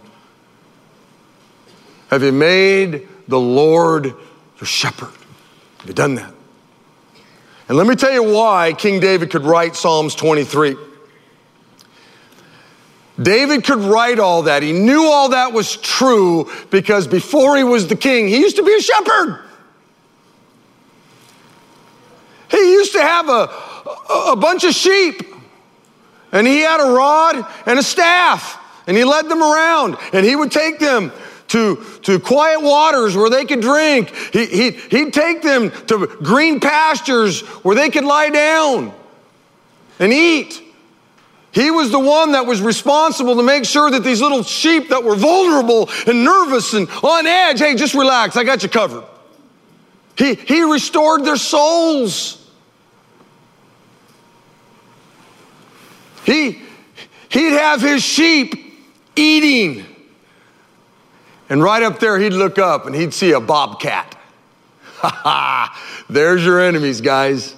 Have 2.11 2.23
you 2.23 2.33
made 2.33 3.09
the 3.27 3.41
Lord 3.41 4.07
your 4.07 4.67
shepherd? 4.67 5.13
Have 5.79 5.89
you 5.89 5.95
done 5.95 6.15
that? 6.15 6.33
And 7.69 7.77
let 7.77 7.87
me 7.87 7.97
tell 7.97 8.13
you 8.13 8.23
why 8.23 8.73
King 8.73 8.99
David 8.99 9.31
could 9.31 9.45
write 9.45 9.77
Psalms 9.77 10.15
23. 10.15 10.77
David 13.21 13.65
could 13.65 13.79
write 13.79 14.19
all 14.19 14.43
that. 14.43 14.63
He 14.63 14.73
knew 14.73 15.05
all 15.05 15.31
that 15.31 15.53
was 15.53 15.77
true 15.77 16.51
because 16.71 17.07
before 17.07 17.57
he 17.57 17.65
was 17.65 17.89
the 17.89 17.97
king, 17.97 18.29
he 18.29 18.39
used 18.39 18.57
to 18.57 18.63
be 18.63 18.75
a 18.75 18.81
shepherd. 18.81 19.45
He 22.51 22.73
used 22.73 22.93
to 22.93 23.01
have 23.01 23.29
a, 23.29 23.51
a 24.31 24.37
bunch 24.37 24.65
of 24.65 24.73
sheep, 24.73 25.23
and 26.33 26.47
he 26.47 26.61
had 26.61 26.81
a 26.81 26.91
rod 26.93 27.47
and 27.67 27.79
a 27.79 27.83
staff, 27.83 28.59
and 28.87 28.97
he 28.97 29.05
led 29.05 29.29
them 29.29 29.43
around, 29.43 29.97
and 30.13 30.25
he 30.25 30.35
would 30.35 30.53
take 30.53 30.79
them 30.79 31.13
to, 31.49 31.83
to 32.03 32.19
quiet 32.19 32.61
waters 32.63 33.17
where 33.17 33.31
they 33.31 33.45
could 33.45 33.61
drink. 33.61 34.15
He, 34.33 34.47
he, 34.47 34.71
he'd 34.71 35.13
take 35.13 35.43
them 35.43 35.71
to 35.87 36.07
green 36.23 36.61
pastures 36.61 37.41
where 37.41 37.75
they 37.75 37.91
could 37.91 38.05
lie 38.05 38.31
down 38.31 38.93
and 39.99 40.13
eat. 40.13 40.63
He 41.59 41.73
was 41.73 41.91
the 41.91 41.99
one 41.99 42.33
that 42.33 42.47
was 42.47 42.63
responsible 42.63 43.35
to 43.35 43.43
make 43.43 43.65
sure 43.65 43.91
that 43.91 44.05
these 44.05 44.21
little 44.21 44.45
sheep 44.45 44.91
that 44.91 45.03
were 45.03 45.17
vulnerable 45.17 45.91
and 46.07 46.23
nervous 46.23 46.73
and 46.73 46.89
on 47.03 47.27
edge, 47.27 47.59
hey, 47.59 47.75
just 47.75 47.95
relax, 47.95 48.37
I 48.37 48.45
got 48.45 48.63
you 48.63 48.69
covered. 48.69 49.03
He, 50.17 50.37
he 50.37 50.63
restored 50.63 51.25
their 51.25 51.37
souls. 51.37 52.49
He, 56.25 56.61
he'd 57.29 57.55
have 57.55 57.81
his 57.81 58.05
sheep 58.05 58.55
eating. 59.17 59.85
And 61.49 61.61
right 61.61 61.83
up 61.83 61.99
there, 61.99 62.21
he'd 62.21 62.35
look 62.35 62.61
up 62.61 62.87
and 62.87 62.95
he'd 62.95 63.13
see 63.13 63.33
a 63.33 63.41
bobcat. 63.41 64.17
Ha 64.99 65.09
ha, 65.09 66.05
there's 66.09 66.45
your 66.45 66.61
enemies, 66.61 67.01
guys. 67.01 67.57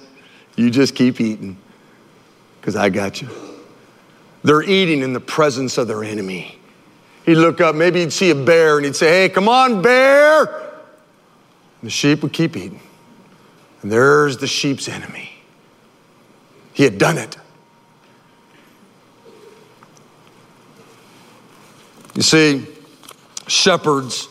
You 0.55 0.71
just 0.71 0.95
keep 0.95 1.21
eating 1.21 1.55
because 2.59 2.75
I 2.75 2.89
got 2.89 3.21
you. 3.21 3.29
They're 4.43 4.63
eating 4.63 5.01
in 5.01 5.13
the 5.13 5.19
presence 5.19 5.77
of 5.77 5.87
their 5.87 6.03
enemy. 6.03 6.57
He'd 7.25 7.35
look 7.35 7.61
up, 7.61 7.75
maybe 7.75 7.99
he'd 7.99 8.13
see 8.13 8.31
a 8.31 8.35
bear 8.35 8.77
and 8.77 8.85
he'd 8.85 8.95
say, 8.95 9.09
Hey, 9.09 9.29
come 9.29 9.47
on, 9.47 9.81
bear. 9.81 10.45
And 10.45 11.83
the 11.83 11.89
sheep 11.89 12.23
would 12.23 12.33
keep 12.33 12.55
eating. 12.55 12.81
And 13.81 13.91
there's 13.91 14.37
the 14.37 14.47
sheep's 14.47 14.87
enemy. 14.87 15.31
He 16.73 16.83
had 16.83 16.97
done 16.97 17.17
it. 17.17 17.37
You 22.15 22.21
see, 22.21 22.65
shepherds, 23.47 24.27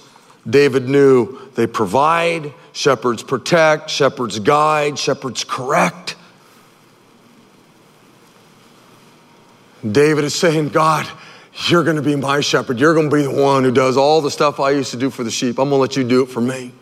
David 0.48 0.88
knew 0.88 1.38
they 1.54 1.66
provide, 1.66 2.52
shepherds 2.72 3.22
protect, 3.22 3.90
shepherds 3.90 4.38
guide, 4.38 4.98
shepherds 4.98 5.44
correct. 5.44 6.16
David 9.88 10.24
is 10.24 10.34
saying, 10.34 10.70
God, 10.70 11.08
you're 11.68 11.84
going 11.84 11.96
to 11.96 12.02
be 12.02 12.16
my 12.16 12.40
shepherd. 12.40 12.78
You're 12.78 12.94
going 12.94 13.10
to 13.10 13.16
be 13.16 13.22
the 13.22 13.30
one 13.30 13.64
who 13.64 13.70
does 13.70 13.96
all 13.96 14.20
the 14.20 14.30
stuff 14.30 14.60
I 14.60 14.70
used 14.70 14.90
to 14.92 14.96
do 14.96 15.10
for 15.10 15.24
the 15.24 15.30
sheep. 15.30 15.58
I'm 15.58 15.68
going 15.68 15.70
to 15.70 15.76
let 15.76 15.96
you 15.96 16.04
do 16.04 16.22
it 16.22 16.26
for 16.26 16.40
me. 16.40 16.72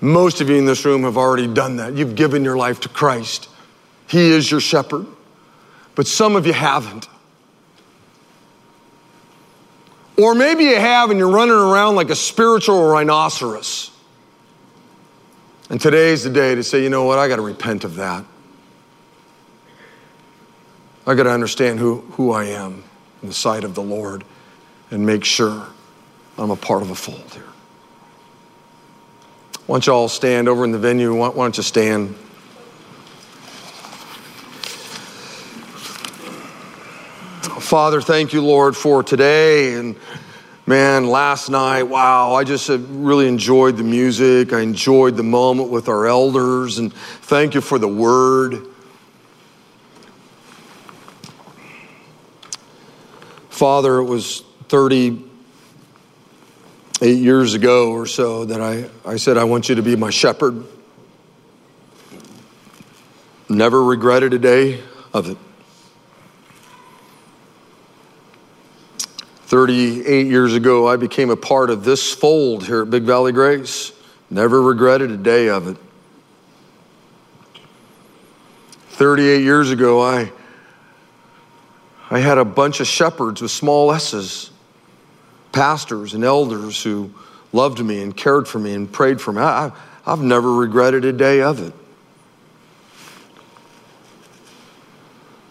Most 0.00 0.40
of 0.40 0.48
you 0.48 0.56
in 0.56 0.64
this 0.64 0.84
room 0.84 1.02
have 1.02 1.16
already 1.16 1.46
done 1.46 1.76
that. 1.76 1.94
You've 1.94 2.14
given 2.14 2.42
your 2.42 2.56
life 2.56 2.80
to 2.80 2.88
Christ. 2.88 3.48
He 4.08 4.30
is 4.30 4.50
your 4.50 4.60
shepherd. 4.60 5.06
But 5.94 6.06
some 6.06 6.36
of 6.36 6.46
you 6.46 6.54
haven't. 6.54 7.08
Or 10.16 10.34
maybe 10.34 10.64
you 10.64 10.76
have 10.76 11.10
and 11.10 11.18
you're 11.18 11.30
running 11.30 11.54
around 11.54 11.96
like 11.96 12.10
a 12.10 12.16
spiritual 12.16 12.88
rhinoceros. 12.88 13.90
And 15.68 15.80
today's 15.80 16.24
the 16.24 16.30
day 16.30 16.54
to 16.54 16.62
say, 16.62 16.82
you 16.82 16.90
know 16.90 17.04
what, 17.04 17.18
I 17.18 17.28
got 17.28 17.36
to 17.36 17.42
repent 17.42 17.84
of 17.84 17.96
that. 17.96 18.24
I 21.06 21.14
got 21.14 21.22
to 21.24 21.30
understand 21.30 21.78
who, 21.78 22.00
who 22.12 22.32
I 22.32 22.44
am 22.44 22.84
in 23.22 23.28
the 23.28 23.34
sight 23.34 23.64
of 23.64 23.74
the 23.74 23.82
Lord 23.82 24.24
and 24.90 25.06
make 25.06 25.24
sure 25.24 25.66
I'm 26.36 26.50
a 26.50 26.56
part 26.56 26.82
of 26.82 26.90
a 26.90 26.94
fold 26.94 27.32
here. 27.32 27.42
Why 29.66 29.74
don't 29.74 29.86
you 29.86 29.92
all 29.92 30.08
stand 30.08 30.48
over 30.48 30.64
in 30.64 30.72
the 30.72 30.78
venue? 30.78 31.14
Why, 31.14 31.28
why 31.28 31.44
don't 31.44 31.56
you 31.56 31.62
stand? 31.62 32.14
Father, 37.60 38.00
thank 38.00 38.32
you, 38.32 38.42
Lord, 38.42 38.76
for 38.76 39.04
today. 39.04 39.74
And 39.74 39.94
man, 40.66 41.06
last 41.06 41.48
night, 41.50 41.84
wow, 41.84 42.34
I 42.34 42.42
just 42.42 42.68
really 42.68 43.28
enjoyed 43.28 43.76
the 43.76 43.84
music. 43.84 44.52
I 44.52 44.60
enjoyed 44.60 45.16
the 45.16 45.22
moment 45.22 45.70
with 45.70 45.88
our 45.88 46.06
elders. 46.06 46.78
And 46.78 46.92
thank 46.92 47.54
you 47.54 47.60
for 47.60 47.78
the 47.78 47.86
word. 47.86 48.66
Father, 53.60 53.98
it 53.98 54.04
was 54.04 54.40
38 54.68 55.20
years 57.02 57.52
ago 57.52 57.92
or 57.92 58.06
so 58.06 58.46
that 58.46 58.62
I, 58.62 58.88
I 59.04 59.16
said, 59.16 59.36
I 59.36 59.44
want 59.44 59.68
you 59.68 59.74
to 59.74 59.82
be 59.82 59.96
my 59.96 60.08
shepherd. 60.08 60.64
Never 63.50 63.84
regretted 63.84 64.32
a 64.32 64.38
day 64.38 64.80
of 65.12 65.28
it. 65.28 65.36
38 69.48 70.26
years 70.26 70.54
ago, 70.54 70.88
I 70.88 70.96
became 70.96 71.28
a 71.28 71.36
part 71.36 71.68
of 71.68 71.84
this 71.84 72.14
fold 72.14 72.64
here 72.64 72.80
at 72.80 72.88
Big 72.88 73.02
Valley 73.02 73.32
Grace. 73.32 73.92
Never 74.30 74.62
regretted 74.62 75.10
a 75.10 75.18
day 75.18 75.50
of 75.50 75.68
it. 75.68 75.76
38 78.92 79.42
years 79.42 79.70
ago, 79.70 80.00
I 80.02 80.32
I 82.10 82.18
had 82.18 82.38
a 82.38 82.44
bunch 82.44 82.80
of 82.80 82.88
shepherds 82.88 83.40
with 83.40 83.52
small 83.52 83.92
s's, 83.92 84.50
pastors 85.52 86.12
and 86.12 86.24
elders 86.24 86.82
who 86.82 87.12
loved 87.52 87.84
me 87.84 88.02
and 88.02 88.16
cared 88.16 88.48
for 88.48 88.58
me 88.58 88.74
and 88.74 88.90
prayed 88.90 89.20
for 89.20 89.32
me. 89.32 89.40
I, 89.40 89.70
have 90.04 90.20
never 90.20 90.52
regretted 90.52 91.04
a 91.04 91.12
day 91.12 91.40
of 91.40 91.60
it. 91.62 91.72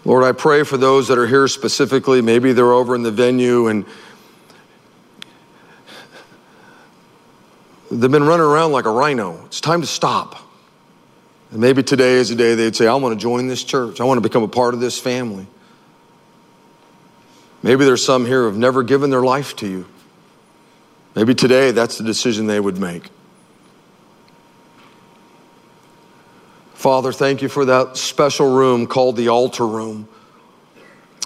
Lord, 0.04 0.24
I 0.24 0.32
pray 0.32 0.64
for 0.64 0.76
those 0.76 1.08
that 1.08 1.18
are 1.18 1.28
here 1.28 1.48
specifically. 1.48 2.22
Maybe 2.22 2.52
they're 2.52 2.74
over 2.74 2.96
in 2.96 3.04
the 3.04 3.12
venue 3.12 3.68
and 3.68 3.86
they've 7.92 8.12
been 8.12 8.24
running 8.24 8.46
around 8.46 8.72
like 8.72 8.86
a 8.86 8.92
rhino. 8.92 9.46
It's 9.46 9.62
time 9.62 9.82
to 9.82 9.88
stop. 9.88 10.36
And 11.52 11.62
maybe 11.62 11.84
today 11.84 12.14
is 12.14 12.30
the 12.30 12.36
day 12.36 12.56
they'd 12.56 12.76
say, 12.76 12.88
I 12.88 12.96
want 12.96 13.18
to 13.18 13.22
join 13.22 13.48
this 13.48 13.64
church. 13.64 14.02
I 14.02 14.04
want 14.04 14.18
to 14.18 14.22
become 14.22 14.44
a 14.44 14.48
part 14.48 14.74
of 14.74 14.80
this 14.80 15.00
family. 15.00 15.48
Maybe 17.62 17.86
there's 17.86 18.04
some 18.04 18.26
here 18.26 18.42
who 18.42 18.48
have 18.48 18.58
never 18.58 18.84
given 18.84 19.10
their 19.10 19.22
life 19.22 19.56
to 19.58 19.68
you. 19.68 19.86
Maybe 21.16 21.36
today 21.36 21.72
that's 21.72 21.98
the 21.98 22.04
decision 22.04 22.48
they 22.48 22.60
would 22.60 22.78
make. 22.78 23.10
Father, 26.74 27.12
thank 27.12 27.42
you 27.42 27.50
for 27.50 27.66
that 27.66 27.98
special 27.98 28.56
room 28.56 28.88
called 28.88 29.18
the 29.18 29.28
altar 29.28 29.68
room. 29.68 30.08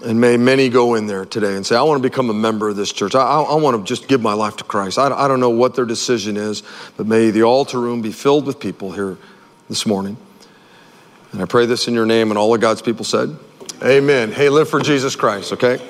And 0.04 0.20
may 0.20 0.36
many 0.36 0.68
go 0.68 0.94
in 0.94 1.06
there 1.06 1.24
today 1.24 1.54
and 1.54 1.64
say, 1.64 1.76
I 1.76 1.82
want 1.82 2.02
to 2.02 2.08
become 2.08 2.28
a 2.28 2.34
member 2.34 2.68
of 2.68 2.74
this 2.74 2.92
church. 2.92 3.14
I, 3.14 3.22
I, 3.22 3.42
I 3.42 3.54
want 3.54 3.76
to 3.76 3.84
just 3.84 4.08
give 4.08 4.20
my 4.20 4.32
life 4.32 4.56
to 4.56 4.64
Christ. 4.64 4.98
I, 4.98 5.06
I 5.12 5.28
don't 5.28 5.38
know 5.38 5.50
what 5.50 5.76
their 5.76 5.84
decision 5.84 6.36
is, 6.36 6.64
but 6.96 7.06
may 7.06 7.30
the 7.30 7.44
altar 7.44 7.78
room 7.78 8.02
be 8.02 8.10
filled 8.10 8.46
with 8.46 8.58
people 8.58 8.90
here 8.90 9.16
this 9.68 9.86
morning. 9.86 10.16
And 11.32 11.40
I 11.40 11.44
pray 11.46 11.66
this 11.66 11.86
in 11.86 11.94
your 11.94 12.04
name, 12.04 12.32
and 12.32 12.38
all 12.38 12.52
of 12.52 12.60
God's 12.60 12.82
people 12.82 13.04
said, 13.04 13.36
Amen. 13.82 14.32
Hey, 14.32 14.48
live 14.48 14.68
for 14.68 14.80
Jesus 14.80 15.14
Christ, 15.14 15.52
okay? 15.52 15.80